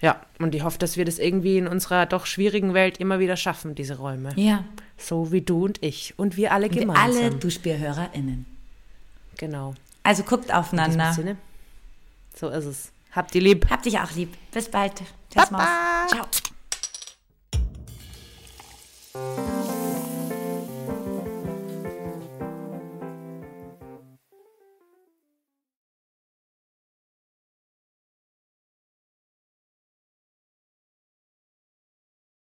[0.00, 3.36] ja, und ich hoffe, dass wir das irgendwie in unserer doch schwierigen Welt immer wieder
[3.36, 4.30] schaffen, diese Räume.
[4.36, 4.64] Ja.
[4.96, 7.04] So wie du und ich und wir alle Wir gemeinsam.
[7.04, 8.46] alle Duschbierhörerinnen.
[9.38, 9.74] Genau.
[10.02, 11.12] Also guckt aufeinander.
[11.12, 11.36] Sinne,
[12.34, 12.92] so ist es.
[13.12, 13.68] Habt ihr lieb.
[13.70, 14.36] Habt dich auch lieb.
[14.52, 15.02] Bis bald.
[15.30, 16.26] Tschüss, Ciao.